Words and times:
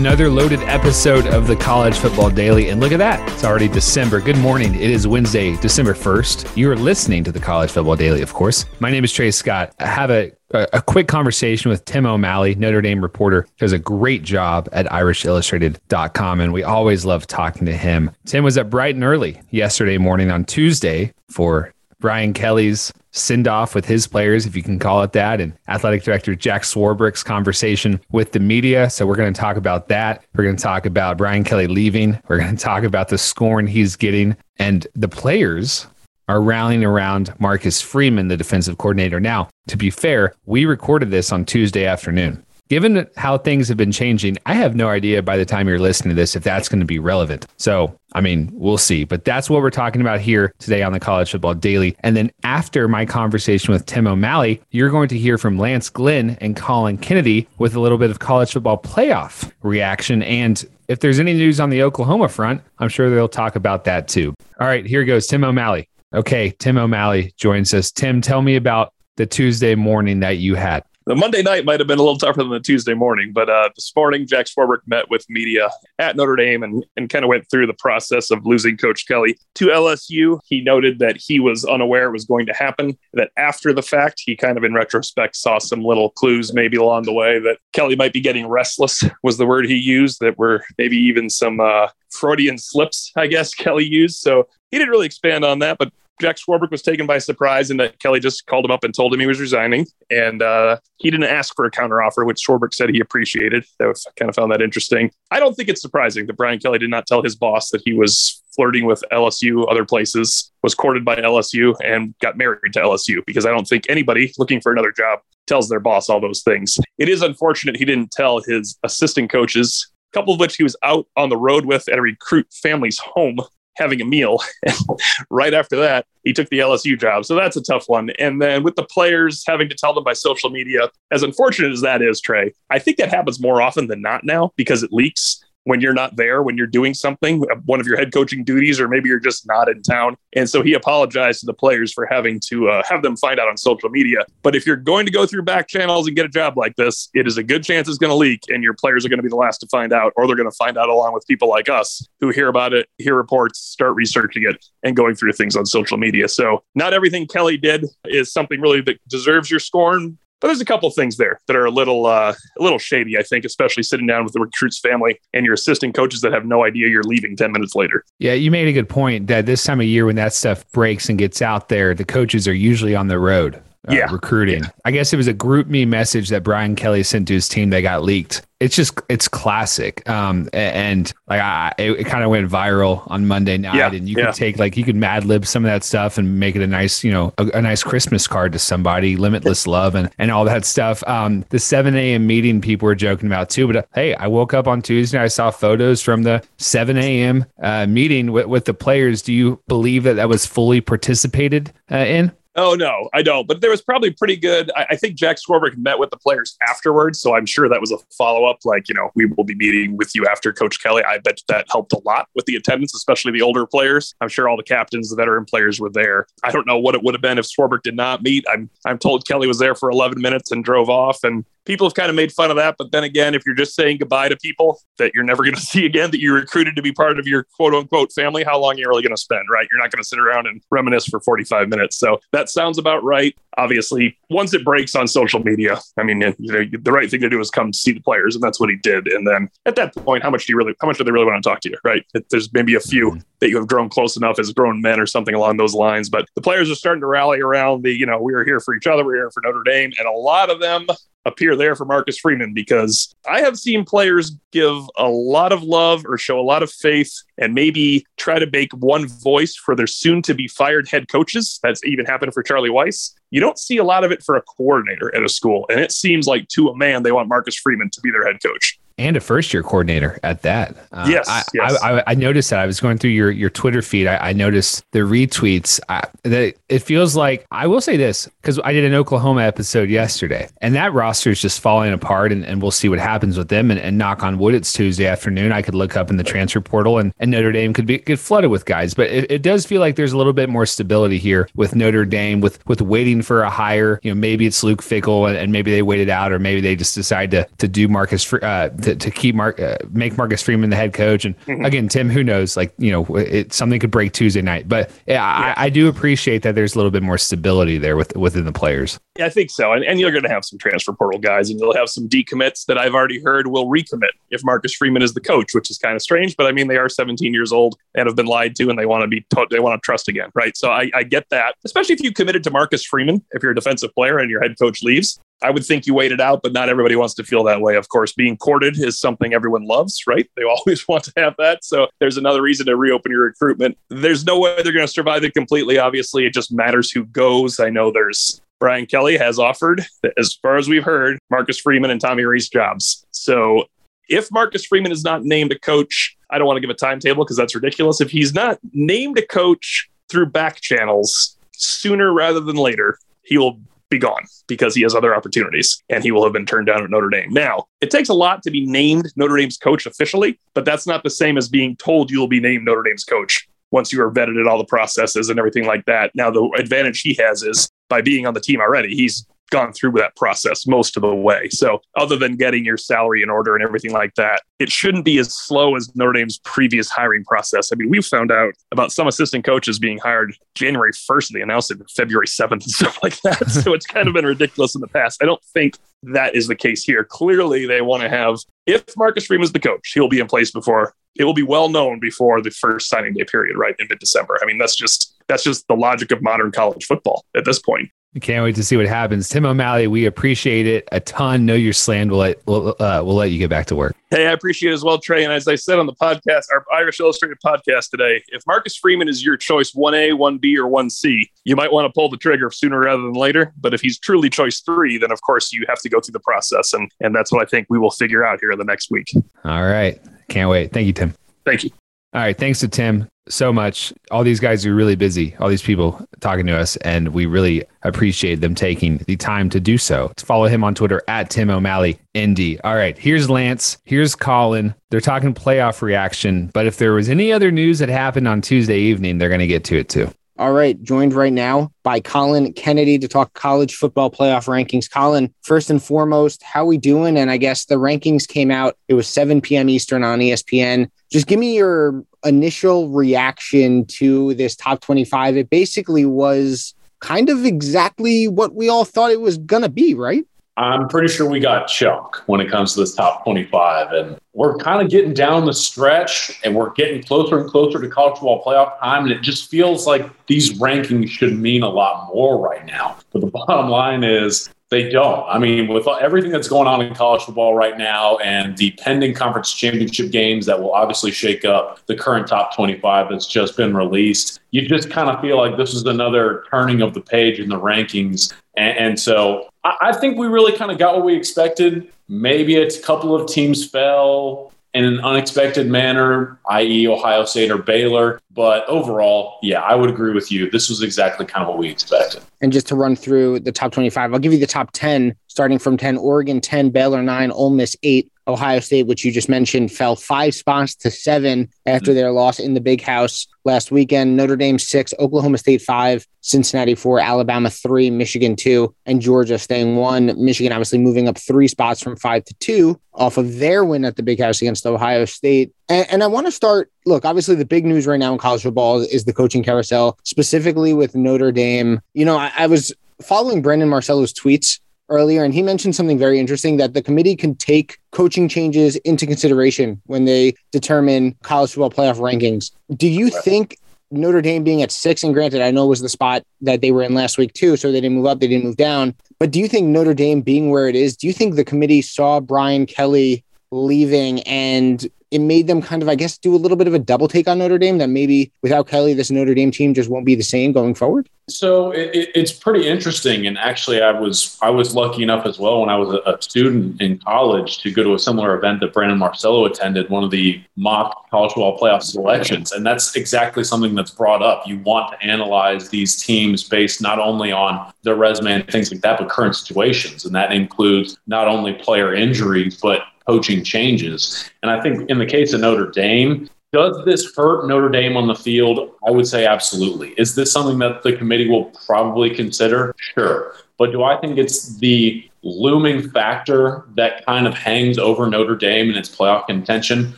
Another 0.00 0.30
loaded 0.30 0.60
episode 0.60 1.26
of 1.26 1.46
the 1.46 1.54
College 1.54 1.94
Football 1.98 2.30
Daily. 2.30 2.70
And 2.70 2.80
look 2.80 2.90
at 2.90 2.96
that. 3.00 3.20
It's 3.32 3.44
already 3.44 3.68
December. 3.68 4.22
Good 4.22 4.38
morning. 4.38 4.74
It 4.74 4.88
is 4.90 5.06
Wednesday, 5.06 5.58
December 5.58 5.92
1st. 5.92 6.56
You 6.56 6.70
are 6.70 6.74
listening 6.74 7.22
to 7.24 7.30
the 7.30 7.38
College 7.38 7.70
Football 7.70 7.96
Daily, 7.96 8.22
of 8.22 8.32
course. 8.32 8.64
My 8.80 8.90
name 8.90 9.04
is 9.04 9.12
Trey 9.12 9.30
Scott. 9.30 9.74
I 9.78 9.84
have 9.84 10.10
a, 10.10 10.32
a 10.52 10.80
quick 10.80 11.06
conversation 11.06 11.70
with 11.70 11.84
Tim 11.84 12.06
O'Malley, 12.06 12.54
Notre 12.54 12.80
Dame 12.80 13.02
reporter, 13.02 13.46
does 13.58 13.74
a 13.74 13.78
great 13.78 14.22
job 14.22 14.70
at 14.72 14.86
irishillustrated.com. 14.86 16.40
And 16.40 16.54
we 16.54 16.62
always 16.62 17.04
love 17.04 17.26
talking 17.26 17.66
to 17.66 17.76
him. 17.76 18.10
Tim 18.24 18.42
was 18.42 18.56
up 18.56 18.70
bright 18.70 18.94
and 18.94 19.04
early 19.04 19.38
yesterday 19.50 19.98
morning 19.98 20.30
on 20.30 20.46
Tuesday 20.46 21.12
for 21.28 21.74
Brian 22.00 22.32
Kelly's 22.32 22.92
send 23.12 23.46
off 23.46 23.74
with 23.74 23.84
his 23.84 24.06
players, 24.06 24.46
if 24.46 24.56
you 24.56 24.62
can 24.62 24.78
call 24.78 25.02
it 25.02 25.12
that, 25.12 25.40
and 25.40 25.52
athletic 25.68 26.02
director 26.02 26.34
Jack 26.34 26.62
Swarbrick's 26.62 27.22
conversation 27.22 28.00
with 28.10 28.32
the 28.32 28.40
media. 28.40 28.88
So 28.90 29.06
we're 29.06 29.16
going 29.16 29.32
to 29.32 29.40
talk 29.40 29.56
about 29.56 29.88
that. 29.88 30.24
We're 30.34 30.44
going 30.44 30.56
to 30.56 30.62
talk 30.62 30.86
about 30.86 31.18
Brian 31.18 31.44
Kelly 31.44 31.66
leaving. 31.66 32.18
We're 32.28 32.38
going 32.38 32.56
to 32.56 32.62
talk 32.62 32.84
about 32.84 33.08
the 33.08 33.18
scorn 33.18 33.66
he's 33.66 33.96
getting 33.96 34.36
and 34.58 34.86
the 34.94 35.08
players 35.08 35.86
are 36.28 36.40
rallying 36.40 36.84
around 36.84 37.34
Marcus 37.40 37.80
Freeman, 37.80 38.28
the 38.28 38.36
defensive 38.36 38.78
coordinator. 38.78 39.18
Now, 39.18 39.48
to 39.66 39.76
be 39.76 39.90
fair, 39.90 40.34
we 40.46 40.64
recorded 40.64 41.10
this 41.10 41.32
on 41.32 41.44
Tuesday 41.44 41.86
afternoon 41.86 42.44
given 42.70 43.04
how 43.16 43.36
things 43.36 43.68
have 43.68 43.76
been 43.76 43.90
changing, 43.92 44.38
I 44.46 44.54
have 44.54 44.76
no 44.76 44.88
idea 44.88 45.22
by 45.22 45.36
the 45.36 45.44
time 45.44 45.68
you're 45.68 45.80
listening 45.80 46.10
to 46.10 46.14
this 46.14 46.36
if 46.36 46.44
that's 46.44 46.68
going 46.68 46.78
to 46.78 46.86
be 46.86 47.00
relevant. 47.00 47.46
So, 47.56 47.98
I 48.12 48.20
mean, 48.20 48.48
we'll 48.54 48.78
see. 48.78 49.04
But 49.04 49.24
that's 49.24 49.50
what 49.50 49.60
we're 49.60 49.70
talking 49.70 50.00
about 50.00 50.20
here 50.20 50.54
today 50.60 50.82
on 50.82 50.92
the 50.92 51.00
College 51.00 51.32
Football 51.32 51.54
Daily. 51.54 51.96
And 52.00 52.16
then 52.16 52.30
after 52.44 52.86
my 52.86 53.04
conversation 53.04 53.72
with 53.74 53.86
Tim 53.86 54.06
O'Malley, 54.06 54.62
you're 54.70 54.88
going 54.88 55.08
to 55.08 55.18
hear 55.18 55.36
from 55.36 55.58
Lance 55.58 55.90
Glinn 55.90 56.38
and 56.40 56.56
Collin 56.56 56.96
Kennedy 56.96 57.48
with 57.58 57.74
a 57.74 57.80
little 57.80 57.98
bit 57.98 58.10
of 58.10 58.20
college 58.20 58.52
football 58.52 58.78
playoff 58.78 59.50
reaction. 59.62 60.22
And 60.22 60.64
if 60.86 61.00
there's 61.00 61.18
any 61.18 61.34
news 61.34 61.58
on 61.58 61.70
the 61.70 61.82
Oklahoma 61.82 62.28
front, 62.28 62.62
I'm 62.78 62.88
sure 62.88 63.10
they'll 63.10 63.28
talk 63.28 63.56
about 63.56 63.84
that 63.84 64.06
too. 64.06 64.32
All 64.60 64.68
right, 64.68 64.86
here 64.86 65.04
goes 65.04 65.26
Tim 65.26 65.42
O'Malley. 65.42 65.88
Okay, 66.14 66.50
Tim 66.58 66.78
O'Malley 66.78 67.34
joins 67.36 67.74
us. 67.74 67.90
Tim, 67.90 68.20
tell 68.20 68.42
me 68.42 68.54
about 68.54 68.92
the 69.16 69.26
Tuesday 69.26 69.74
morning 69.74 70.20
that 70.20 70.38
you 70.38 70.54
had 70.54 70.84
the 71.10 71.16
Monday 71.16 71.42
night 71.42 71.64
might 71.64 71.80
have 71.80 71.88
been 71.88 71.98
a 71.98 72.02
little 72.02 72.18
tougher 72.18 72.40
than 72.40 72.50
the 72.50 72.60
Tuesday 72.60 72.94
morning, 72.94 73.32
but 73.32 73.50
uh, 73.50 73.68
this 73.74 73.90
morning, 73.96 74.28
Jack 74.28 74.46
Swarbrick 74.46 74.82
met 74.86 75.10
with 75.10 75.28
media 75.28 75.68
at 75.98 76.14
Notre 76.14 76.36
Dame 76.36 76.62
and, 76.62 76.86
and 76.96 77.10
kind 77.10 77.24
of 77.24 77.28
went 77.28 77.50
through 77.50 77.66
the 77.66 77.74
process 77.80 78.30
of 78.30 78.46
losing 78.46 78.76
Coach 78.76 79.08
Kelly 79.08 79.36
to 79.56 79.66
LSU. 79.66 80.38
He 80.44 80.60
noted 80.60 81.00
that 81.00 81.16
he 81.16 81.40
was 81.40 81.64
unaware 81.64 82.06
it 82.06 82.12
was 82.12 82.26
going 82.26 82.46
to 82.46 82.52
happen, 82.52 82.96
that 83.14 83.32
after 83.36 83.72
the 83.72 83.82
fact, 83.82 84.22
he 84.24 84.36
kind 84.36 84.56
of 84.56 84.62
in 84.62 84.72
retrospect 84.72 85.34
saw 85.34 85.58
some 85.58 85.82
little 85.82 86.10
clues 86.10 86.54
maybe 86.54 86.76
along 86.76 87.06
the 87.06 87.12
way 87.12 87.40
that 87.40 87.58
Kelly 87.72 87.96
might 87.96 88.12
be 88.12 88.20
getting 88.20 88.46
restless, 88.46 89.02
was 89.24 89.36
the 89.36 89.46
word 89.46 89.66
he 89.66 89.74
used, 89.74 90.20
that 90.20 90.38
were 90.38 90.62
maybe 90.78 90.96
even 90.96 91.28
some 91.28 91.58
uh, 91.58 91.88
Freudian 92.12 92.56
slips, 92.56 93.10
I 93.16 93.26
guess 93.26 93.52
Kelly 93.52 93.84
used. 93.84 94.20
So 94.20 94.46
he 94.70 94.78
didn't 94.78 94.90
really 94.90 95.06
expand 95.06 95.44
on 95.44 95.58
that, 95.58 95.76
but 95.76 95.92
Jack 96.20 96.36
Swarbrick 96.36 96.70
was 96.70 96.82
taken 96.82 97.06
by 97.06 97.18
surprise 97.18 97.70
and 97.70 97.80
that 97.80 97.98
Kelly 97.98 98.20
just 98.20 98.46
called 98.46 98.64
him 98.64 98.70
up 98.70 98.84
and 98.84 98.94
told 98.94 99.12
him 99.12 99.20
he 99.20 99.26
was 99.26 99.40
resigning. 99.40 99.86
And 100.10 100.42
uh, 100.42 100.78
he 100.98 101.10
didn't 101.10 101.26
ask 101.28 101.54
for 101.56 101.64
a 101.64 101.70
counteroffer, 101.70 102.26
which 102.26 102.44
Swarbrick 102.46 102.74
said 102.74 102.90
he 102.90 103.00
appreciated. 103.00 103.64
I 103.80 103.92
kind 104.16 104.28
of 104.28 104.34
found 104.34 104.52
that 104.52 104.62
interesting. 104.62 105.10
I 105.30 105.40
don't 105.40 105.54
think 105.54 105.68
it's 105.68 105.82
surprising 105.82 106.26
that 106.26 106.36
Brian 106.36 106.58
Kelly 106.58 106.78
did 106.78 106.90
not 106.90 107.06
tell 107.06 107.22
his 107.22 107.34
boss 107.34 107.70
that 107.70 107.82
he 107.84 107.94
was 107.94 108.42
flirting 108.54 108.84
with 108.84 109.02
LSU, 109.12 109.70
other 109.70 109.84
places, 109.84 110.52
was 110.62 110.74
courted 110.74 111.04
by 111.04 111.16
LSU, 111.16 111.74
and 111.82 112.14
got 112.20 112.36
married 112.36 112.72
to 112.72 112.80
LSU 112.80 113.24
because 113.26 113.46
I 113.46 113.50
don't 113.50 113.66
think 113.66 113.86
anybody 113.88 114.32
looking 114.38 114.60
for 114.60 114.72
another 114.72 114.92
job 114.92 115.20
tells 115.46 115.68
their 115.68 115.80
boss 115.80 116.10
all 116.10 116.20
those 116.20 116.42
things. 116.42 116.78
It 116.98 117.08
is 117.08 117.22
unfortunate 117.22 117.76
he 117.76 117.84
didn't 117.84 118.10
tell 118.10 118.40
his 118.40 118.76
assistant 118.82 119.30
coaches 119.30 119.90
a 120.12 120.18
couple 120.18 120.34
of 120.34 120.40
which 120.40 120.56
he 120.56 120.62
was 120.62 120.76
out 120.82 121.06
on 121.16 121.28
the 121.28 121.36
road 121.36 121.64
with 121.64 121.88
at 121.88 121.98
a 121.98 122.02
recruit 122.02 122.46
family's 122.52 122.98
home 122.98 123.38
having 123.76 124.00
a 124.00 124.04
meal. 124.04 124.40
right 125.30 125.54
after 125.54 125.76
that, 125.76 126.06
he 126.24 126.32
took 126.32 126.48
the 126.50 126.58
LSU 126.58 126.98
job. 126.98 127.24
So 127.24 127.34
that's 127.34 127.56
a 127.56 127.62
tough 127.62 127.84
one. 127.86 128.10
And 128.18 128.40
then 128.40 128.62
with 128.62 128.76
the 128.76 128.84
players 128.84 129.44
having 129.46 129.68
to 129.68 129.74
tell 129.74 129.94
them 129.94 130.04
by 130.04 130.12
social 130.12 130.50
media, 130.50 130.90
as 131.10 131.22
unfortunate 131.22 131.72
as 131.72 131.80
that 131.80 132.02
is, 132.02 132.20
Trey, 132.20 132.52
I 132.70 132.78
think 132.78 132.98
that 132.98 133.08
happens 133.08 133.40
more 133.40 133.62
often 133.62 133.86
than 133.86 134.02
not 134.02 134.24
now 134.24 134.52
because 134.56 134.82
it 134.82 134.92
leaks 134.92 135.42
when 135.64 135.80
you're 135.80 135.94
not 135.94 136.16
there, 136.16 136.42
when 136.42 136.56
you're 136.56 136.66
doing 136.66 136.94
something, 136.94 137.44
one 137.66 137.80
of 137.80 137.86
your 137.86 137.96
head 137.96 138.12
coaching 138.12 138.44
duties, 138.44 138.80
or 138.80 138.88
maybe 138.88 139.08
you're 139.08 139.20
just 139.20 139.46
not 139.46 139.68
in 139.68 139.82
town. 139.82 140.16
And 140.34 140.48
so 140.48 140.62
he 140.62 140.74
apologized 140.74 141.40
to 141.40 141.46
the 141.46 141.54
players 141.54 141.92
for 141.92 142.06
having 142.06 142.40
to 142.48 142.68
uh, 142.68 142.82
have 142.88 143.02
them 143.02 143.16
find 143.16 143.38
out 143.38 143.48
on 143.48 143.56
social 143.56 143.88
media. 143.90 144.24
But 144.42 144.56
if 144.56 144.66
you're 144.66 144.76
going 144.76 145.06
to 145.06 145.12
go 145.12 145.26
through 145.26 145.42
back 145.42 145.68
channels 145.68 146.06
and 146.06 146.16
get 146.16 146.24
a 146.24 146.30
job 146.30 146.56
like 146.56 146.76
this, 146.76 147.08
it 147.14 147.26
is 147.26 147.36
a 147.36 147.42
good 147.42 147.62
chance 147.62 147.88
it's 147.88 147.98
going 147.98 148.10
to 148.10 148.16
leak, 148.16 148.44
and 148.48 148.62
your 148.62 148.74
players 148.74 149.04
are 149.04 149.08
going 149.08 149.18
to 149.18 149.22
be 149.22 149.28
the 149.28 149.36
last 149.36 149.58
to 149.58 149.66
find 149.68 149.92
out, 149.92 150.12
or 150.16 150.26
they're 150.26 150.36
going 150.36 150.50
to 150.50 150.56
find 150.56 150.78
out 150.78 150.88
along 150.88 151.12
with 151.12 151.26
people 151.26 151.48
like 151.48 151.68
us 151.68 152.06
who 152.20 152.30
hear 152.30 152.48
about 152.48 152.72
it, 152.72 152.88
hear 152.98 153.14
reports, 153.14 153.58
start 153.58 153.94
researching 153.94 154.44
it, 154.44 154.64
and 154.82 154.96
going 154.96 155.14
through 155.14 155.32
things 155.32 155.56
on 155.56 155.66
social 155.66 155.98
media. 155.98 156.28
So 156.28 156.62
not 156.74 156.94
everything 156.94 157.26
Kelly 157.26 157.56
did 157.56 157.84
is 158.06 158.32
something 158.32 158.60
really 158.60 158.80
that 158.82 158.98
deserves 159.08 159.50
your 159.50 159.60
scorn, 159.60 160.18
but 160.40 160.48
there's 160.48 160.60
a 160.60 160.64
couple 160.64 160.90
things 160.90 161.16
there 161.16 161.40
that 161.46 161.56
are 161.56 161.64
a 161.64 161.70
little 161.70 162.06
uh, 162.06 162.34
a 162.58 162.62
little 162.62 162.78
shady, 162.78 163.18
I 163.18 163.22
think, 163.22 163.44
especially 163.44 163.82
sitting 163.82 164.06
down 164.06 164.24
with 164.24 164.32
the 164.32 164.40
recruit's 164.40 164.78
family 164.78 165.20
and 165.32 165.44
your 165.44 165.54
assistant 165.54 165.94
coaches 165.94 166.20
that 166.22 166.32
have 166.32 166.44
no 166.44 166.64
idea 166.64 166.88
you're 166.88 167.02
leaving 167.02 167.36
10 167.36 167.52
minutes 167.52 167.74
later. 167.74 168.04
Yeah, 168.18 168.32
you 168.32 168.50
made 168.50 168.68
a 168.68 168.72
good 168.72 168.88
point 168.88 169.26
that 169.28 169.46
this 169.46 169.62
time 169.64 169.80
of 169.80 169.86
year 169.86 170.06
when 170.06 170.16
that 170.16 170.32
stuff 170.32 170.70
breaks 170.72 171.08
and 171.08 171.18
gets 171.18 171.42
out 171.42 171.68
there, 171.68 171.94
the 171.94 172.04
coaches 172.04 172.48
are 172.48 172.54
usually 172.54 172.94
on 172.94 173.08
the 173.08 173.18
road 173.18 173.62
uh, 173.88 173.94
yeah. 173.94 174.12
recruiting. 174.12 174.62
Yeah. 174.62 174.70
I 174.84 174.90
guess 174.90 175.12
it 175.12 175.16
was 175.16 175.28
a 175.28 175.34
GroupMe 175.34 175.86
message 175.86 176.28
that 176.28 176.42
Brian 176.42 176.76
Kelly 176.76 177.02
sent 177.02 177.28
to 177.28 177.34
his 177.34 177.48
team 177.48 177.70
that 177.70 177.80
got 177.80 178.02
leaked. 178.02 178.42
It's 178.60 178.76
just 178.76 179.00
it's 179.08 179.26
classic. 179.26 180.06
Um, 180.06 180.50
and 180.52 181.10
like 181.28 181.40
I, 181.40 181.72
it, 181.78 181.92
it 181.92 182.04
kind 182.04 182.22
of 182.22 182.28
went 182.28 182.46
viral 182.50 183.10
on 183.10 183.26
Monday 183.26 183.56
night, 183.56 183.74
yeah. 183.74 183.90
and 183.90 184.06
you 184.06 184.14
could 184.16 184.34
take 184.34 184.58
like 184.58 184.76
you 184.76 184.84
could 184.84 184.96
Mad 184.96 185.24
Lib 185.24 185.46
some 185.46 185.64
of 185.64 185.70
that 185.70 185.82
stuff 185.82 186.18
and 186.18 186.38
make 186.38 186.56
it 186.56 186.62
a 186.62 186.66
nice, 186.66 187.02
you 187.02 187.10
know, 187.10 187.32
a, 187.38 187.46
a 187.54 187.62
nice 187.62 187.82
Christmas 187.82 188.26
card 188.26 188.52
to 188.52 188.58
somebody, 188.58 189.16
limitless 189.16 189.66
love 189.66 189.94
and 189.94 190.10
and 190.18 190.30
all 190.30 190.44
that 190.44 190.66
stuff. 190.66 191.02
Um, 191.08 191.46
the 191.48 191.58
7 191.58 191.96
a.m. 191.96 192.26
meeting 192.26 192.60
people 192.60 192.84
were 192.84 192.94
joking 192.94 193.28
about 193.28 193.48
too. 193.48 193.66
But 193.66 193.76
uh, 193.76 193.82
hey, 193.94 194.14
I 194.14 194.26
woke 194.26 194.52
up 194.52 194.68
on 194.68 194.82
Tuesday, 194.82 195.18
I 195.18 195.28
saw 195.28 195.50
photos 195.50 196.02
from 196.02 196.24
the 196.24 196.44
7 196.58 196.98
a.m. 196.98 197.46
Uh, 197.62 197.86
meeting 197.86 198.30
with, 198.30 198.44
with 198.44 198.66
the 198.66 198.74
players. 198.74 199.22
Do 199.22 199.32
you 199.32 199.62
believe 199.68 200.02
that 200.02 200.14
that 200.16 200.28
was 200.28 200.44
fully 200.44 200.82
participated 200.82 201.72
uh, 201.90 201.96
in? 201.96 202.32
Oh 202.60 202.74
no, 202.74 203.08
I 203.14 203.22
don't. 203.22 203.48
But 203.48 203.62
there 203.62 203.70
was 203.70 203.80
probably 203.80 204.10
pretty 204.10 204.36
good. 204.36 204.70
I, 204.76 204.88
I 204.90 204.96
think 204.96 205.14
Jack 205.14 205.38
Swarbrick 205.38 205.78
met 205.78 205.98
with 205.98 206.10
the 206.10 206.18
players 206.18 206.58
afterwards, 206.68 207.18
so 207.18 207.34
I'm 207.34 207.46
sure 207.46 207.70
that 207.70 207.80
was 207.80 207.90
a 207.90 207.96
follow 208.16 208.44
up. 208.44 208.58
Like 208.66 208.86
you 208.86 208.94
know, 208.94 209.10
we 209.14 209.24
will 209.24 209.44
be 209.44 209.54
meeting 209.54 209.96
with 209.96 210.14
you 210.14 210.26
after 210.26 210.52
Coach 210.52 210.82
Kelly. 210.82 211.02
I 211.02 211.18
bet 211.18 211.40
that 211.48 211.64
helped 211.70 211.94
a 211.94 212.00
lot 212.04 212.28
with 212.34 212.44
the 212.44 212.56
attendance, 212.56 212.94
especially 212.94 213.32
the 213.32 213.40
older 213.40 213.66
players. 213.66 214.14
I'm 214.20 214.28
sure 214.28 214.46
all 214.46 214.58
the 214.58 214.62
captains, 214.62 215.08
the 215.08 215.16
veteran 215.16 215.46
players 215.46 215.80
were 215.80 215.88
there. 215.88 216.26
I 216.44 216.50
don't 216.50 216.66
know 216.66 216.78
what 216.78 216.94
it 216.94 217.02
would 217.02 217.14
have 217.14 217.22
been 217.22 217.38
if 217.38 217.46
Swarbrick 217.46 217.82
did 217.82 217.96
not 217.96 218.22
meet. 218.22 218.44
I'm 218.52 218.68
I'm 218.84 218.98
told 218.98 219.26
Kelly 219.26 219.48
was 219.48 219.58
there 219.58 219.74
for 219.74 219.90
11 219.90 220.20
minutes 220.20 220.50
and 220.50 220.62
drove 220.62 220.90
off, 220.90 221.24
and 221.24 221.46
people 221.70 221.86
have 221.86 221.94
kind 221.94 222.10
of 222.10 222.16
made 222.16 222.32
fun 222.32 222.50
of 222.50 222.56
that. 222.56 222.74
But 222.76 222.90
then 222.90 223.04
again, 223.04 223.32
if 223.32 223.46
you're 223.46 223.54
just 223.54 223.76
saying 223.76 223.98
goodbye 223.98 224.28
to 224.28 224.36
people 224.36 224.80
that 224.98 225.12
you're 225.14 225.22
never 225.22 225.42
going 225.44 225.54
to 225.54 225.60
see 225.60 225.86
again, 225.86 226.10
that 226.10 226.20
you 226.20 226.34
recruited 226.34 226.74
to 226.74 226.82
be 226.82 226.90
part 226.90 227.18
of 227.18 227.28
your 227.28 227.46
quote 227.56 227.74
unquote 227.74 228.12
family, 228.12 228.42
how 228.42 228.58
long 228.58 228.74
are 228.74 228.78
you 228.78 228.88
really 228.88 229.02
going 229.02 229.14
to 229.14 229.20
spend, 229.20 229.44
right? 229.48 229.68
You're 229.70 229.80
not 229.80 229.92
going 229.92 230.02
to 230.02 230.06
sit 230.08 230.18
around 230.18 230.48
and 230.48 230.60
reminisce 230.70 231.06
for 231.06 231.20
45 231.20 231.68
minutes. 231.68 231.96
So 231.96 232.18
that 232.32 232.48
sounds 232.50 232.76
about 232.76 233.04
right. 233.04 233.36
Obviously, 233.56 234.16
once 234.30 234.52
it 234.52 234.64
breaks 234.64 234.94
on 234.94 235.06
social 235.06 235.40
media, 235.40 235.78
I 235.96 236.02
mean, 236.02 236.20
you 236.38 236.52
know, 236.52 236.64
the 236.82 236.92
right 236.92 237.10
thing 237.10 237.20
to 237.20 237.28
do 237.28 237.40
is 237.40 237.50
come 237.50 237.72
see 237.72 237.92
the 237.92 238.00
players, 238.00 238.34
and 238.34 238.42
that's 238.42 238.58
what 238.58 238.70
he 238.70 238.76
did. 238.76 239.08
And 239.08 239.26
then 239.26 239.48
at 239.66 239.76
that 239.76 239.94
point, 239.94 240.22
how 240.22 240.30
much 240.30 240.46
do 240.46 240.52
you 240.52 240.56
really, 240.56 240.74
how 240.80 240.86
much 240.86 240.98
do 240.98 241.04
they 241.04 241.10
really 241.10 241.26
want 241.26 241.42
to 241.42 241.48
talk 241.48 241.60
to 241.60 241.70
you, 241.70 241.76
right? 241.84 242.04
There's 242.30 242.52
maybe 242.52 242.74
a 242.74 242.80
few 242.80 243.10
mm-hmm. 243.10 243.20
that 243.40 243.48
you 243.48 243.56
have 243.58 243.66
grown 243.66 243.88
close 243.88 244.16
enough 244.16 244.38
as 244.38 244.52
grown 244.52 244.80
men 244.80 244.98
or 244.98 245.06
something 245.06 245.34
along 245.34 245.56
those 245.56 245.74
lines, 245.74 246.08
but 246.08 246.26
the 246.34 246.40
players 246.40 246.70
are 246.70 246.74
starting 246.74 247.00
to 247.00 247.06
rally 247.06 247.40
around 247.40 247.82
the, 247.82 247.92
you 247.92 248.06
know, 248.06 248.20
we 248.20 248.34
are 248.34 248.44
here 248.44 248.60
for 248.60 248.74
each 248.74 248.86
other, 248.86 249.04
we're 249.04 249.16
here 249.16 249.30
for 249.30 249.42
Notre 249.44 249.62
Dame, 249.64 249.92
and 249.98 250.06
a 250.06 250.12
lot 250.12 250.48
of 250.48 250.60
them 250.60 250.86
appear 251.24 251.56
there 251.56 251.74
for 251.76 251.84
Marcus 251.84 252.18
Freeman 252.18 252.54
because 252.54 253.14
I 253.28 253.40
have 253.40 253.58
seen 253.58 253.84
players 253.84 254.36
give 254.52 254.82
a 254.96 255.08
lot 255.08 255.52
of 255.52 255.62
love 255.62 256.04
or 256.06 256.16
show 256.16 256.40
a 256.40 256.42
lot 256.42 256.62
of 256.62 256.70
faith 256.70 257.12
and 257.38 257.54
maybe 257.54 258.06
try 258.16 258.38
to 258.38 258.48
make 258.50 258.72
one 258.72 259.06
voice 259.06 259.54
for 259.54 259.74
their 259.76 259.86
soon 259.86 260.22
to 260.22 260.34
be 260.34 260.48
fired 260.48 260.88
head 260.88 261.08
coaches. 261.08 261.58
That's 261.62 261.84
even 261.84 262.06
happened 262.06 262.32
for 262.32 262.42
Charlie 262.42 262.70
Weis. 262.70 263.14
You 263.30 263.40
don't 263.40 263.58
see 263.58 263.76
a 263.76 263.84
lot 263.84 264.04
of 264.04 264.10
it 264.10 264.22
for 264.22 264.36
a 264.36 264.42
coordinator 264.42 265.14
at 265.14 265.22
a 265.22 265.28
school. 265.28 265.66
And 265.70 265.80
it 265.80 265.92
seems 265.92 266.26
like 266.26 266.48
to 266.48 266.68
a 266.68 266.76
man, 266.76 267.02
they 267.02 267.12
want 267.12 267.28
Marcus 267.28 267.56
Freeman 267.56 267.90
to 267.90 268.00
be 268.00 268.10
their 268.10 268.26
head 268.26 268.42
coach 268.42 268.78
and 269.00 269.16
a 269.16 269.20
first 269.20 269.54
year 269.54 269.62
coordinator 269.62 270.20
at 270.22 270.42
that. 270.42 270.76
Uh, 270.92 271.06
yes, 271.08 271.28
I, 271.28 271.42
yes. 271.54 271.82
I, 271.82 271.98
I, 271.98 272.02
I, 272.08 272.14
noticed 272.14 272.50
that 272.50 272.58
I 272.58 272.66
was 272.66 272.80
going 272.80 272.98
through 272.98 273.10
your 273.10 273.30
your 273.30 273.48
Twitter 273.48 273.80
feed. 273.80 274.06
I, 274.06 274.28
I 274.28 274.32
noticed 274.34 274.84
the 274.92 275.00
retweets. 275.00 275.80
that 276.22 276.54
it 276.68 276.78
feels 276.80 277.16
like 277.16 277.46
I 277.50 277.66
will 277.66 277.80
say 277.80 277.96
this 277.96 278.28
because 278.42 278.60
I 278.62 278.72
did 278.72 278.84
an 278.84 278.94
Oklahoma 278.94 279.42
episode 279.42 279.88
yesterday, 279.88 280.48
and 280.60 280.74
that 280.74 280.92
roster 280.92 281.30
is 281.30 281.40
just 281.40 281.60
falling 281.60 281.92
apart. 281.92 282.30
And, 282.30 282.44
and 282.44 282.60
we'll 282.60 282.70
see 282.70 282.90
what 282.90 282.98
happens 282.98 283.38
with 283.38 283.48
them. 283.48 283.70
And, 283.70 283.80
and, 283.80 283.96
knock 283.96 284.22
on 284.22 284.38
wood, 284.38 284.54
it's 284.54 284.72
Tuesday 284.72 285.06
afternoon. 285.06 285.52
I 285.52 285.62
could 285.62 285.74
look 285.74 285.96
up 285.96 286.10
in 286.10 286.16
the 286.16 286.24
transfer 286.24 286.60
portal, 286.60 286.98
and, 286.98 287.12
and 287.18 287.30
Notre 287.30 287.52
Dame 287.52 287.72
could 287.72 287.86
be 287.86 287.98
get 287.98 288.18
flooded 288.18 288.50
with 288.50 288.66
guys. 288.66 288.92
But 288.92 289.08
it, 289.10 289.30
it 289.30 289.42
does 289.42 289.64
feel 289.64 289.80
like 289.80 289.96
there's 289.96 290.12
a 290.12 290.18
little 290.18 290.32
bit 290.34 290.50
more 290.50 290.66
stability 290.66 291.18
here 291.18 291.48
with 291.54 291.74
Notre 291.74 292.04
Dame, 292.04 292.42
with 292.42 292.66
with 292.68 292.82
waiting 292.82 293.22
for 293.22 293.42
a 293.42 293.50
hire. 293.50 293.98
You 294.02 294.10
know, 294.10 294.14
maybe 294.20 294.46
it's 294.46 294.62
Luke 294.62 294.82
Fickell, 294.82 295.26
and, 295.26 295.38
and 295.38 295.52
maybe 295.52 295.70
they 295.70 295.82
waited 295.82 296.10
out, 296.10 296.32
or 296.32 296.38
maybe 296.38 296.60
they 296.60 296.76
just 296.76 296.94
decide 296.94 297.30
to 297.30 297.48
to 297.58 297.66
do 297.66 297.88
Marcus 297.88 298.30
uh, 298.34 298.68
to, 298.82 298.89
to 298.96 299.10
keep 299.10 299.34
Mark. 299.34 299.60
Uh, 299.60 299.76
make 299.90 300.16
Marcus 300.16 300.42
Freeman 300.42 300.70
the 300.70 300.76
head 300.76 300.92
coach. 300.92 301.24
And 301.24 301.38
mm-hmm. 301.40 301.64
again, 301.64 301.88
Tim, 301.88 302.08
who 302.08 302.22
knows? 302.22 302.56
Like 302.56 302.74
you 302.78 302.92
know, 302.92 303.04
it, 303.16 303.52
something 303.52 303.80
could 303.80 303.90
break 303.90 304.12
Tuesday 304.12 304.42
night. 304.42 304.68
But 304.68 304.90
yeah, 305.06 305.14
yeah. 305.14 305.54
I, 305.56 305.66
I, 305.66 305.70
do 305.70 305.88
appreciate 305.88 306.42
that 306.42 306.54
there's 306.54 306.74
a 306.74 306.78
little 306.78 306.90
bit 306.90 307.02
more 307.02 307.18
stability 307.18 307.78
there 307.78 307.96
with 307.96 308.16
within 308.16 308.44
the 308.44 308.52
players. 308.52 308.98
Yeah, 309.18 309.26
I 309.26 309.28
think 309.28 309.50
so. 309.50 309.72
And, 309.72 309.84
and 309.84 310.00
you're 310.00 310.12
going 310.12 310.22
to 310.22 310.28
have 310.28 310.44
some 310.44 310.58
transfer 310.58 310.92
portal 310.92 311.20
guys, 311.20 311.50
and 311.50 311.58
you'll 311.60 311.74
have 311.74 311.88
some 311.88 312.08
decommits 312.08 312.66
that 312.66 312.78
I've 312.78 312.94
already 312.94 313.22
heard 313.22 313.46
will 313.46 313.66
recommit 313.66 314.10
if 314.30 314.42
Marcus 314.44 314.74
Freeman 314.74 315.02
is 315.02 315.14
the 315.14 315.20
coach, 315.20 315.54
which 315.54 315.70
is 315.70 315.78
kind 315.78 315.96
of 315.96 316.02
strange. 316.02 316.36
But 316.36 316.46
I 316.46 316.52
mean, 316.52 316.68
they 316.68 316.76
are 316.76 316.88
17 316.88 317.32
years 317.32 317.52
old 317.52 317.76
and 317.94 318.06
have 318.06 318.16
been 318.16 318.26
lied 318.26 318.56
to, 318.56 318.70
and 318.70 318.78
they 318.78 318.86
want 318.86 319.02
to 319.02 319.08
be 319.08 319.24
they 319.50 319.60
want 319.60 319.80
to 319.80 319.84
trust 319.84 320.08
again, 320.08 320.30
right? 320.34 320.56
So 320.56 320.70
I, 320.70 320.90
I 320.94 321.02
get 321.02 321.28
that, 321.30 321.54
especially 321.64 321.94
if 321.94 322.02
you 322.02 322.12
committed 322.12 322.44
to 322.44 322.50
Marcus 322.50 322.84
Freeman, 322.84 323.24
if 323.32 323.42
you're 323.42 323.52
a 323.52 323.54
defensive 323.54 323.94
player 323.94 324.18
and 324.18 324.30
your 324.30 324.42
head 324.42 324.58
coach 324.58 324.82
leaves. 324.82 325.20
I 325.42 325.50
would 325.50 325.64
think 325.64 325.86
you 325.86 325.94
wait 325.94 326.12
it 326.12 326.20
out, 326.20 326.42
but 326.42 326.52
not 326.52 326.68
everybody 326.68 326.96
wants 326.96 327.14
to 327.14 327.24
feel 327.24 327.44
that 327.44 327.60
way. 327.60 327.76
Of 327.76 327.88
course, 327.88 328.12
being 328.12 328.36
courted 328.36 328.78
is 328.78 329.00
something 329.00 329.32
everyone 329.32 329.64
loves, 329.64 330.02
right? 330.06 330.30
They 330.36 330.42
always 330.44 330.86
want 330.86 331.04
to 331.04 331.12
have 331.16 331.34
that. 331.38 331.64
So 331.64 331.88
there's 331.98 332.16
another 332.16 332.42
reason 332.42 332.66
to 332.66 332.76
reopen 332.76 333.12
your 333.12 333.24
recruitment. 333.24 333.78
There's 333.88 334.24
no 334.24 334.38
way 334.38 334.62
they're 334.62 334.72
going 334.72 334.86
to 334.86 334.92
survive 334.92 335.24
it 335.24 335.34
completely. 335.34 335.78
Obviously, 335.78 336.26
it 336.26 336.34
just 336.34 336.52
matters 336.52 336.90
who 336.90 337.04
goes. 337.06 337.58
I 337.60 337.70
know 337.70 337.90
there's 337.90 338.40
Brian 338.58 338.84
Kelly 338.86 339.16
has 339.16 339.38
offered, 339.38 339.86
as 340.18 340.34
far 340.34 340.56
as 340.56 340.68
we've 340.68 340.84
heard, 340.84 341.18
Marcus 341.30 341.58
Freeman 341.58 341.90
and 341.90 342.00
Tommy 342.00 342.24
Rees 342.24 342.48
jobs. 342.48 343.04
So 343.10 343.64
if 344.08 344.30
Marcus 344.30 344.66
Freeman 344.66 344.92
is 344.92 345.02
not 345.02 345.24
named 345.24 345.52
a 345.52 345.58
coach, 345.58 346.16
I 346.30 346.36
don't 346.36 346.46
want 346.46 346.58
to 346.58 346.60
give 346.60 346.70
a 346.70 346.74
timetable 346.74 347.24
because 347.24 347.38
that's 347.38 347.54
ridiculous. 347.54 348.00
If 348.00 348.10
he's 348.10 348.34
not 348.34 348.58
named 348.72 349.18
a 349.18 349.26
coach 349.26 349.88
through 350.10 350.26
back 350.26 350.60
channels 350.60 351.38
sooner 351.52 352.12
rather 352.12 352.40
than 352.40 352.56
later, 352.56 352.98
he 353.22 353.38
will 353.38 353.60
be 353.90 353.98
gone 353.98 354.24
because 354.46 354.74
he 354.74 354.82
has 354.82 354.94
other 354.94 355.14
opportunities 355.14 355.82
and 355.88 356.02
he 356.02 356.12
will 356.12 356.24
have 356.24 356.32
been 356.32 356.46
turned 356.46 356.66
down 356.66 356.82
at 356.82 356.90
Notre 356.90 357.10
Dame. 357.10 357.30
Now, 357.30 357.66
it 357.80 357.90
takes 357.90 358.08
a 358.08 358.14
lot 358.14 358.42
to 358.44 358.50
be 358.50 358.64
named 358.64 359.06
Notre 359.16 359.36
Dame's 359.36 359.58
coach 359.58 359.84
officially, 359.84 360.38
but 360.54 360.64
that's 360.64 360.86
not 360.86 361.02
the 361.02 361.10
same 361.10 361.36
as 361.36 361.48
being 361.48 361.76
told 361.76 362.10
you'll 362.10 362.28
be 362.28 362.40
named 362.40 362.64
Notre 362.64 362.82
Dame's 362.82 363.04
coach 363.04 363.48
once 363.72 363.92
you 363.92 364.02
are 364.02 364.10
vetted 364.10 364.40
in 364.40 364.48
all 364.48 364.58
the 364.58 364.64
processes 364.64 365.28
and 365.28 365.38
everything 365.38 365.66
like 365.66 365.84
that. 365.84 366.12
Now, 366.14 366.30
the 366.30 366.48
advantage 366.58 367.02
he 367.02 367.14
has 367.20 367.42
is 367.42 367.70
by 367.88 368.00
being 368.00 368.26
on 368.26 368.34
the 368.34 368.40
team 368.40 368.60
already, 368.60 368.94
he's 368.94 369.26
gone 369.50 369.72
through 369.72 369.92
that 369.92 370.16
process 370.16 370.66
most 370.66 370.96
of 370.96 371.02
the 371.02 371.14
way. 371.14 371.48
So, 371.50 371.80
other 371.96 372.16
than 372.16 372.36
getting 372.36 372.64
your 372.64 372.76
salary 372.76 373.22
in 373.22 373.30
order 373.30 373.54
and 373.54 373.62
everything 373.62 373.92
like 373.92 374.14
that, 374.14 374.42
it 374.58 374.70
shouldn't 374.70 375.04
be 375.04 375.18
as 375.18 375.34
slow 375.34 375.76
as 375.76 375.94
Notre 375.94 376.12
Dame's 376.12 376.38
previous 376.38 376.90
hiring 376.90 377.24
process. 377.24 377.70
I 377.72 377.76
mean, 377.76 377.90
we've 377.90 378.04
found 378.04 378.30
out 378.30 378.54
about 378.72 378.92
some 378.92 379.06
assistant 379.06 379.44
coaches 379.44 379.78
being 379.78 379.98
hired 379.98 380.34
January 380.54 380.92
1st, 380.92 381.30
and 381.30 381.38
they 381.38 381.42
announced 381.42 381.70
it 381.70 381.78
February 381.94 382.26
7th 382.26 382.52
and 382.52 382.62
stuff 382.70 382.98
like 383.02 383.20
that. 383.22 383.50
so, 383.50 383.74
it's 383.74 383.86
kind 383.86 384.08
of 384.08 384.14
been 384.14 384.26
ridiculous 384.26 384.74
in 384.74 384.80
the 384.80 384.88
past. 384.88 385.22
I 385.22 385.26
don't 385.26 385.42
think 385.52 385.76
that 386.04 386.34
is 386.34 386.46
the 386.46 386.54
case 386.54 386.82
here. 386.82 387.04
Clearly, 387.04 387.66
they 387.66 387.82
want 387.82 388.02
to 388.02 388.08
have, 388.08 388.38
if 388.66 388.84
Marcus 388.96 389.26
Freeman 389.26 389.44
is 389.44 389.52
the 389.52 389.60
coach, 389.60 389.92
he'll 389.92 390.08
be 390.08 390.20
in 390.20 390.26
place 390.26 390.50
before 390.50 390.94
it 391.16 391.24
will 391.24 391.34
be 391.34 391.42
well 391.42 391.68
known 391.68 391.98
before 391.98 392.40
the 392.40 392.50
first 392.50 392.88
signing 392.88 393.14
day 393.14 393.24
period, 393.24 393.56
right 393.58 393.74
in 393.78 393.86
mid 393.88 393.98
December. 393.98 394.38
I 394.40 394.46
mean, 394.46 394.58
that's 394.58 394.76
just 394.76 395.16
that's 395.28 395.44
just 395.44 395.66
the 395.68 395.74
logic 395.74 396.12
of 396.12 396.22
modern 396.22 396.50
college 396.52 396.84
football 396.84 397.24
at 397.36 397.44
this 397.44 397.58
point. 397.58 397.90
Can't 398.18 398.42
wait 398.42 398.56
to 398.56 398.64
see 398.64 398.76
what 398.76 398.86
happens. 398.86 399.28
Tim 399.28 399.46
O'Malley, 399.46 399.86
we 399.86 400.06
appreciate 400.06 400.66
it 400.66 400.88
a 400.90 400.98
ton. 400.98 401.46
Know 401.46 401.54
you're 401.54 401.72
slammed. 401.72 402.10
We'll 402.10 402.20
let, 402.20 402.44
we'll, 402.44 402.70
uh, 402.70 403.02
we'll 403.04 403.14
let 403.14 403.30
you 403.30 403.38
get 403.38 403.50
back 403.50 403.66
to 403.66 403.76
work. 403.76 403.94
Hey, 404.10 404.26
I 404.26 404.32
appreciate 404.32 404.70
it 404.70 404.74
as 404.74 404.82
well, 404.82 404.98
Trey. 404.98 405.22
And 405.22 405.32
as 405.32 405.46
I 405.46 405.54
said 405.54 405.78
on 405.78 405.86
the 405.86 405.94
podcast, 405.94 406.46
our 406.52 406.64
Irish 406.72 406.98
Illustrated 406.98 407.38
podcast 407.44 407.90
today, 407.90 408.20
if 408.28 408.42
Marcus 408.48 408.76
Freeman 408.76 409.08
is 409.08 409.24
your 409.24 409.36
choice 409.36 409.70
1A, 409.72 410.10
1B, 410.14 410.56
or 410.56 410.68
1C, 410.68 411.22
you 411.44 411.54
might 411.54 411.70
want 411.70 411.86
to 411.86 411.92
pull 411.92 412.08
the 412.08 412.16
trigger 412.16 412.50
sooner 412.50 412.80
rather 412.80 413.02
than 413.02 413.12
later. 413.12 413.52
But 413.60 413.74
if 413.74 413.80
he's 413.80 413.96
truly 413.96 414.28
choice 414.28 414.58
three, 414.60 414.98
then 414.98 415.12
of 415.12 415.20
course 415.22 415.52
you 415.52 415.64
have 415.68 415.78
to 415.82 415.88
go 415.88 416.00
through 416.00 416.12
the 416.12 416.20
process. 416.20 416.72
And, 416.72 416.90
and 416.98 417.14
that's 417.14 417.30
what 417.30 417.42
I 417.42 417.44
think 417.44 417.68
we 417.70 417.78
will 417.78 417.92
figure 417.92 418.24
out 418.24 418.40
here 418.40 418.50
in 418.50 418.58
the 418.58 418.64
next 418.64 418.90
week. 418.90 419.06
All 419.44 419.62
right. 419.62 420.00
Can't 420.28 420.50
wait. 420.50 420.72
Thank 420.72 420.88
you, 420.88 420.92
Tim. 420.92 421.14
Thank 421.44 421.62
you. 421.62 421.70
All 422.12 422.22
right. 422.22 422.36
Thanks 422.36 422.58
to 422.58 422.66
Tim 422.66 423.08
so 423.30 423.52
much. 423.52 423.92
All 424.10 424.24
these 424.24 424.40
guys 424.40 424.66
are 424.66 424.74
really 424.74 424.96
busy, 424.96 425.34
all 425.40 425.48
these 425.48 425.62
people 425.62 426.06
talking 426.20 426.46
to 426.46 426.56
us, 426.56 426.76
and 426.78 427.08
we 427.08 427.26
really 427.26 427.64
appreciate 427.82 428.40
them 428.40 428.54
taking 428.54 428.98
the 428.98 429.16
time 429.16 429.48
to 429.50 429.60
do 429.60 429.78
so. 429.78 430.12
To 430.16 430.26
follow 430.26 430.46
him 430.46 430.64
on 430.64 430.74
Twitter 430.74 431.02
at 431.08 431.30
Tim 431.30 431.50
O'Malley 431.50 431.98
ND. 432.16 432.60
All 432.64 432.74
right. 432.74 432.98
Here's 432.98 433.30
Lance. 433.30 433.78
Here's 433.84 434.14
Collin. 434.14 434.74
They're 434.90 435.00
talking 435.00 435.34
playoff 435.34 435.82
reaction. 435.82 436.50
But 436.52 436.66
if 436.66 436.76
there 436.78 436.92
was 436.92 437.08
any 437.08 437.32
other 437.32 437.50
news 437.50 437.78
that 437.78 437.88
happened 437.88 438.28
on 438.28 438.40
Tuesday 438.40 438.78
evening, 438.78 439.18
they're 439.18 439.28
going 439.28 439.40
to 439.40 439.46
get 439.46 439.64
to 439.64 439.78
it 439.78 439.88
too. 439.88 440.10
All 440.40 440.52
right, 440.52 440.82
joined 440.82 441.12
right 441.12 441.34
now 441.34 441.70
by 441.82 442.00
Collin 442.00 442.54
Kennedy 442.54 442.98
to 443.00 443.06
talk 443.06 443.34
college 443.34 443.74
football 443.74 444.10
playoff 444.10 444.46
rankings. 444.46 444.88
Collin, 444.90 445.34
first 445.42 445.68
and 445.68 445.82
foremost, 445.82 446.42
how 446.42 446.64
we 446.64 446.78
doing? 446.78 447.18
And 447.18 447.30
I 447.30 447.36
guess 447.36 447.66
the 447.66 447.74
rankings 447.74 448.26
came 448.26 448.50
out. 448.50 448.78
It 448.88 448.94
was 448.94 449.06
7 449.06 449.42
p.m. 449.42 449.68
Eastern 449.68 450.02
on 450.02 450.18
ESPN. 450.18 450.90
Just 451.12 451.26
give 451.26 451.38
me 451.38 451.54
your 451.54 452.02
initial 452.24 452.88
reaction 452.88 453.84
to 453.86 454.34
this 454.34 454.56
top 454.56 454.80
25. 454.80 455.36
It 455.36 455.50
basically 455.50 456.04
was 456.04 456.74
kind 457.00 457.28
of 457.28 457.44
exactly 457.44 458.28
what 458.28 458.54
we 458.54 458.68
all 458.68 458.84
thought 458.84 459.10
it 459.10 459.20
was 459.20 459.38
going 459.38 459.62
to 459.62 459.68
be, 459.68 459.94
right? 459.94 460.24
I'm 460.56 460.88
pretty 460.88 461.08
sure 461.08 461.28
we 461.28 461.40
got 461.40 461.68
chunk 461.68 462.16
when 462.26 462.40
it 462.40 462.50
comes 462.50 462.74
to 462.74 462.80
this 462.80 462.94
top 462.94 463.24
25. 463.24 463.92
And 463.92 464.18
we're 464.34 464.56
kind 464.56 464.82
of 464.82 464.90
getting 464.90 465.14
down 465.14 465.46
the 465.46 465.54
stretch 465.54 466.38
and 466.44 466.54
we're 466.54 466.72
getting 466.72 467.02
closer 467.02 467.40
and 467.40 467.48
closer 467.48 467.80
to 467.80 467.88
college 467.88 468.14
football 468.14 468.44
playoff 468.44 468.78
time. 468.78 469.04
And 469.04 469.12
it 469.12 469.22
just 469.22 469.48
feels 469.48 469.86
like 469.86 470.10
these 470.26 470.58
rankings 470.58 471.08
should 471.08 471.38
mean 471.38 471.62
a 471.62 471.68
lot 471.68 472.08
more 472.12 472.38
right 472.38 472.66
now. 472.66 472.98
But 473.10 473.20
the 473.20 473.28
bottom 473.28 473.70
line 473.70 474.04
is 474.04 474.50
they 474.70 474.88
don't. 474.88 475.28
I 475.28 475.38
mean, 475.38 475.66
with 475.66 475.88
everything 476.00 476.30
that's 476.30 476.48
going 476.48 476.68
on 476.68 476.80
in 476.80 476.94
college 476.94 477.22
football 477.22 477.54
right 477.54 477.76
now 477.76 478.18
and 478.18 478.56
the 478.56 478.70
pending 478.72 479.14
conference 479.14 479.52
championship 479.52 480.12
games 480.12 480.46
that 480.46 480.60
will 480.62 480.72
obviously 480.72 481.10
shake 481.10 481.44
up 481.44 481.84
the 481.86 481.96
current 481.96 482.28
top 482.28 482.54
25 482.54 483.08
that's 483.10 483.26
just 483.26 483.56
been 483.56 483.76
released, 483.76 484.38
you 484.52 484.66
just 484.68 484.88
kind 484.88 485.10
of 485.10 485.20
feel 485.20 485.36
like 485.36 485.56
this 485.56 485.74
is 485.74 485.84
another 485.84 486.44
turning 486.50 486.82
of 486.82 486.94
the 486.94 487.00
page 487.00 487.40
in 487.40 487.48
the 487.48 487.58
rankings. 487.58 488.32
And, 488.56 488.78
and 488.78 489.00
so 489.00 489.48
I, 489.64 489.76
I 489.80 489.92
think 489.92 490.16
we 490.16 490.28
really 490.28 490.56
kind 490.56 490.70
of 490.70 490.78
got 490.78 490.94
what 490.94 491.04
we 491.04 491.16
expected. 491.16 491.92
Maybe 492.08 492.54
a 492.56 492.80
couple 492.80 493.14
of 493.14 493.28
teams 493.28 493.68
fell 493.68 494.52
in 494.72 494.84
an 494.84 495.00
unexpected 495.00 495.66
manner, 495.66 496.38
i.e., 496.48 496.86
Ohio 496.86 497.24
State 497.24 497.50
or 497.50 497.58
Baylor. 497.58 498.20
But 498.32 498.64
overall, 498.68 499.38
yeah, 499.42 499.60
I 499.60 499.74
would 499.74 499.90
agree 499.90 500.12
with 500.12 500.30
you. 500.30 500.50
This 500.50 500.68
was 500.68 500.82
exactly 500.82 501.26
kind 501.26 501.42
of 501.42 501.48
what 501.48 501.58
we 501.58 501.68
expected. 501.68 502.22
And 502.40 502.52
just 502.52 502.68
to 502.68 502.76
run 502.76 502.94
through 502.94 503.40
the 503.40 503.52
top 503.52 503.72
25, 503.72 504.12
I'll 504.12 504.20
give 504.20 504.32
you 504.32 504.38
the 504.38 504.46
top 504.46 504.70
10, 504.72 505.14
starting 505.26 505.58
from 505.58 505.76
10 505.76 505.98
Oregon 505.98 506.40
10, 506.40 506.70
Baylor 506.70 507.02
9, 507.02 507.32
Ole 507.32 507.50
Miss 507.50 507.76
8, 507.82 508.10
Ohio 508.30 508.60
State, 508.60 508.86
which 508.86 509.04
you 509.04 509.12
just 509.12 509.28
mentioned, 509.28 509.72
fell 509.72 509.96
five 509.96 510.34
spots 510.34 510.74
to 510.76 510.90
seven 510.90 511.48
after 511.66 511.92
their 511.92 512.12
loss 512.12 512.38
in 512.38 512.54
the 512.54 512.60
big 512.60 512.80
house 512.80 513.26
last 513.44 513.70
weekend. 513.70 514.16
Notre 514.16 514.36
Dame 514.36 514.58
six, 514.58 514.94
Oklahoma 514.98 515.38
State 515.38 515.62
five, 515.62 516.06
Cincinnati 516.20 516.74
four, 516.74 517.00
Alabama 517.00 517.50
three, 517.50 517.90
Michigan 517.90 518.36
two, 518.36 518.74
and 518.86 519.02
Georgia 519.02 519.38
staying 519.38 519.76
one. 519.76 520.14
Michigan 520.16 520.52
obviously 520.52 520.78
moving 520.78 521.08
up 521.08 521.18
three 521.18 521.48
spots 521.48 521.82
from 521.82 521.96
five 521.96 522.24
to 522.24 522.34
two 522.34 522.80
off 522.94 523.16
of 523.16 523.38
their 523.38 523.64
win 523.64 523.84
at 523.84 523.96
the 523.96 524.02
big 524.02 524.20
house 524.20 524.40
against 524.40 524.66
Ohio 524.66 525.04
State. 525.04 525.52
And, 525.70 525.86
and 525.90 526.02
I 526.02 526.08
want 526.08 526.26
to 526.26 526.32
start. 526.32 526.70
Look, 526.84 527.06
obviously, 527.06 527.36
the 527.36 527.46
big 527.46 527.64
news 527.64 527.86
right 527.86 527.98
now 527.98 528.12
in 528.12 528.18
college 528.18 528.42
football 528.42 528.80
is 528.80 529.04
the 529.04 529.14
coaching 529.14 529.42
carousel, 529.42 529.98
specifically 530.02 530.74
with 530.74 530.94
Notre 530.94 531.32
Dame. 531.32 531.80
You 531.94 532.04
know, 532.04 532.18
I, 532.18 532.32
I 532.36 532.46
was 532.46 532.74
following 533.00 533.40
Brandon 533.40 533.68
Marcello's 533.68 534.12
tweets 534.12 534.60
earlier, 534.90 535.22
and 535.22 535.32
he 535.32 535.42
mentioned 535.42 535.76
something 535.76 535.98
very 535.98 536.18
interesting 536.18 536.56
that 536.56 536.74
the 536.74 536.82
committee 536.82 537.14
can 537.14 537.36
take 537.36 537.78
coaching 537.92 538.28
changes 538.28 538.76
into 538.76 539.06
consideration 539.06 539.80
when 539.86 540.04
they 540.04 540.34
determine 540.50 541.14
college 541.22 541.52
football 541.52 541.70
playoff 541.70 541.98
rankings. 541.98 542.50
Do 542.76 542.88
you 542.88 543.08
think 543.08 543.56
Notre 543.92 544.20
Dame 544.20 544.42
being 544.42 544.62
at 544.62 544.72
six, 544.72 545.04
and 545.04 545.14
granted, 545.14 545.40
I 545.40 545.52
know 545.52 545.66
was 545.66 545.80
the 545.80 545.88
spot 545.88 546.24
that 546.40 546.60
they 546.60 546.72
were 546.72 546.82
in 546.82 546.94
last 546.94 547.18
week 547.18 547.32
too, 547.32 547.56
so 547.56 547.70
they 547.70 547.80
didn't 547.80 547.96
move 547.96 548.06
up, 548.06 548.18
they 548.18 548.26
didn't 548.26 548.44
move 548.44 548.56
down. 548.56 548.94
But 549.20 549.30
do 549.30 549.38
you 549.38 549.46
think 549.46 549.68
Notre 549.68 549.94
Dame 549.94 550.20
being 550.20 550.50
where 550.50 550.68
it 550.68 550.74
is, 550.74 550.96
do 550.96 551.06
you 551.06 551.12
think 551.12 551.36
the 551.36 551.44
committee 551.44 551.82
saw 551.82 552.18
Brian 552.18 552.66
Kelly 552.66 553.24
leaving 553.52 554.22
and 554.22 554.88
it 555.10 555.20
made 555.20 555.46
them 555.46 555.60
kind 555.60 555.82
of, 555.82 555.88
I 555.88 555.94
guess, 555.96 556.16
do 556.18 556.34
a 556.34 556.38
little 556.38 556.56
bit 556.56 556.68
of 556.68 556.74
a 556.74 556.78
double 556.78 557.08
take 557.08 557.26
on 557.26 557.38
Notre 557.38 557.58
Dame 557.58 557.78
that 557.78 557.88
maybe 557.88 558.30
without 558.42 558.68
Kelly, 558.68 558.94
this 558.94 559.10
Notre 559.10 559.34
Dame 559.34 559.50
team 559.50 559.74
just 559.74 559.90
won't 559.90 560.06
be 560.06 560.14
the 560.14 560.22
same 560.22 560.52
going 560.52 560.74
forward? 560.74 561.08
So 561.28 561.70
it, 561.70 562.10
it's 562.14 562.32
pretty 562.32 562.66
interesting, 562.66 563.26
and 563.26 563.38
actually, 563.38 563.80
I 563.80 563.92
was 563.92 564.36
I 564.42 564.50
was 564.50 564.74
lucky 564.74 565.04
enough 565.04 565.26
as 565.26 565.38
well 565.38 565.60
when 565.60 565.68
I 565.68 565.76
was 565.76 566.00
a, 566.04 566.20
student 566.20 566.80
in 566.80 566.98
college 566.98 567.58
to 567.58 567.70
go 567.70 567.84
to 567.84 567.94
a 567.94 567.98
similar 567.98 568.36
event 568.36 568.60
that 568.60 568.72
Brandon 568.72 568.98
Marcello 568.98 569.44
attended, 569.44 569.88
one 569.90 570.02
of 570.02 570.10
the 570.10 570.42
mock 570.56 571.08
college 571.08 571.32
football 571.32 571.56
playoff 571.56 571.82
selections, 571.82 572.50
and 572.50 572.66
that's 572.66 572.96
exactly 572.96 573.44
something 573.44 573.76
that's 573.76 573.92
brought 573.92 574.22
up. 574.22 574.46
You 574.46 574.58
want 574.58 574.92
to 574.92 575.06
analyze 575.06 575.68
these 575.68 576.02
teams 576.02 576.42
based 576.42 576.82
not 576.82 576.98
only 576.98 577.30
on 577.30 577.72
their 577.84 577.94
resume 577.94 578.32
and 578.32 578.48
things 578.48 578.72
like 578.72 578.80
that, 578.80 578.98
but 578.98 579.08
current 579.08 579.36
situations, 579.36 580.04
and 580.04 580.14
that 580.16 580.32
includes 580.32 580.98
not 581.06 581.28
only 581.28 581.52
player 581.52 581.94
injuries 581.94 582.58
but 582.60 582.82
coaching 583.10 583.42
changes. 583.42 584.30
And 584.42 584.50
I 584.50 584.60
think 584.62 584.88
in 584.88 584.98
the 584.98 585.06
case 585.06 585.32
of 585.32 585.40
Notre 585.40 585.70
Dame, 585.70 586.28
does 586.52 586.84
this 586.84 587.14
hurt 587.16 587.46
Notre 587.46 587.68
Dame 587.68 587.96
on 587.96 588.06
the 588.06 588.14
field? 588.14 588.70
I 588.86 588.90
would 588.90 589.06
say 589.06 589.26
absolutely. 589.26 589.90
Is 589.98 590.14
this 590.14 590.32
something 590.32 590.58
that 590.58 590.82
the 590.82 590.96
committee 590.96 591.28
will 591.28 591.46
probably 591.66 592.10
consider? 592.10 592.74
Sure. 592.94 593.34
But 593.58 593.72
do 593.72 593.82
I 593.82 593.96
think 594.00 594.18
it's 594.18 594.58
the 594.58 595.08
looming 595.22 595.90
factor 595.90 596.64
that 596.76 597.04
kind 597.04 597.26
of 597.26 597.34
hangs 597.34 597.78
over 597.78 598.06
Notre 598.08 598.36
Dame 598.36 598.68
and 598.68 598.78
its 598.78 598.94
playoff 598.94 599.26
contention? 599.26 599.94